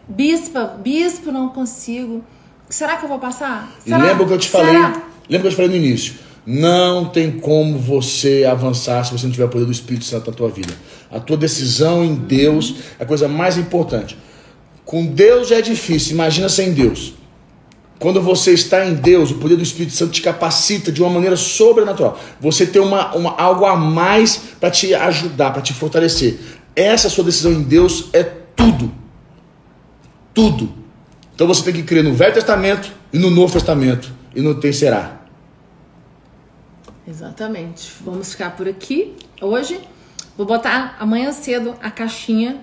Bispa, 0.08 0.64
bispo, 0.78 1.30
não 1.32 1.48
consigo. 1.48 2.24
Será 2.70 2.96
que 2.96 3.04
eu 3.04 3.08
vou 3.08 3.18
passar? 3.18 3.68
Será? 3.84 3.98
lembra 3.98 4.22
o 4.22 4.26
que 4.28 4.32
eu 4.32 4.38
te 4.38 4.48
falei? 4.48 4.72
Será? 4.72 5.02
Lembra 5.28 5.40
que 5.40 5.46
eu 5.48 5.50
te 5.50 5.56
falei 5.56 5.70
no 5.70 5.76
início? 5.76 6.14
Não 6.46 7.04
tem 7.04 7.32
como 7.32 7.76
você 7.76 8.46
avançar 8.50 9.04
se 9.04 9.12
você 9.12 9.26
não 9.26 9.32
tiver 9.32 9.44
o 9.44 9.48
poder 9.48 9.66
do 9.66 9.72
Espírito 9.72 10.04
Santo 10.04 10.30
na 10.30 10.36
tua 10.36 10.48
vida. 10.48 10.72
A 11.10 11.18
tua 11.18 11.36
decisão 11.36 12.04
em 12.04 12.14
Deus 12.14 12.76
é 12.98 13.02
a 13.02 13.06
coisa 13.06 13.28
mais 13.28 13.58
importante. 13.58 14.16
Com 14.84 15.04
Deus 15.04 15.50
é 15.50 15.60
difícil, 15.60 16.12
imagina 16.12 16.48
sem 16.48 16.72
Deus. 16.72 17.14
Quando 17.98 18.22
você 18.22 18.52
está 18.52 18.86
em 18.86 18.94
Deus, 18.94 19.30
o 19.30 19.34
poder 19.34 19.56
do 19.56 19.62
Espírito 19.62 19.92
Santo 19.92 20.12
te 20.12 20.22
capacita 20.22 20.90
de 20.90 21.02
uma 21.02 21.10
maneira 21.10 21.36
sobrenatural. 21.36 22.18
Você 22.40 22.64
tem 22.64 22.80
uma, 22.80 23.14
uma, 23.14 23.34
algo 23.36 23.66
a 23.66 23.76
mais 23.76 24.40
para 24.58 24.70
te 24.70 24.94
ajudar, 24.94 25.52
para 25.52 25.60
te 25.60 25.74
fortalecer. 25.74 26.38
Essa 26.74 27.10
sua 27.10 27.24
decisão 27.24 27.52
em 27.52 27.62
Deus 27.62 28.06
é 28.12 28.22
tudo. 28.22 28.90
Tudo. 30.32 30.79
Então 31.40 31.48
você 31.48 31.64
tem 31.64 31.72
que 31.72 31.82
crer 31.84 32.04
no 32.04 32.12
Velho 32.12 32.34
Testamento 32.34 32.92
e 33.10 33.18
no 33.18 33.30
Novo 33.30 33.54
Testamento. 33.54 34.12
E 34.34 34.42
não 34.42 34.60
tem 34.60 34.74
será. 34.74 35.22
Exatamente. 37.08 37.90
Vamos 38.04 38.32
ficar 38.32 38.54
por 38.54 38.68
aqui 38.68 39.16
hoje. 39.40 39.80
Vou 40.36 40.46
botar 40.46 40.98
amanhã 41.00 41.32
cedo 41.32 41.74
a 41.80 41.90
caixinha 41.90 42.60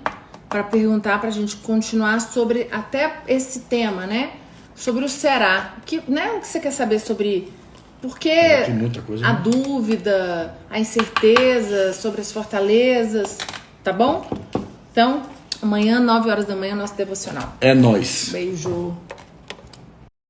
para 0.47 0.63
perguntar 0.63 1.19
para 1.19 1.29
a 1.29 1.31
gente 1.31 1.55
continuar 1.55 2.21
sobre 2.21 2.67
até 2.71 3.23
esse 3.27 3.61
tema, 3.61 4.05
né? 4.05 4.33
Sobre 4.75 5.03
o 5.03 5.09
será. 5.09 5.73
Que, 5.83 5.99
né? 6.07 6.33
O 6.33 6.41
que 6.41 6.47
você 6.47 6.59
quer 6.59 6.69
saber 6.69 6.99
sobre 6.99 7.51
por 7.99 8.19
que 8.19 8.29
Tem 8.29 8.75
muita 8.75 9.01
coisa, 9.01 9.25
a 9.25 9.33
né? 9.33 9.41
dúvida, 9.43 10.55
a 10.69 10.79
incerteza 10.79 11.93
sobre 11.93 12.21
as 12.21 12.31
fortalezas, 12.31 13.39
tá 13.83 13.91
bom? 13.91 14.29
Então, 14.91 15.23
amanhã, 15.61 15.99
9 15.99 16.29
horas 16.29 16.45
da 16.45 16.55
manhã, 16.55 16.75
nosso 16.75 16.95
devocional. 16.95 17.53
É 17.61 17.73
nós. 17.73 18.29
Beijo. 18.31 18.95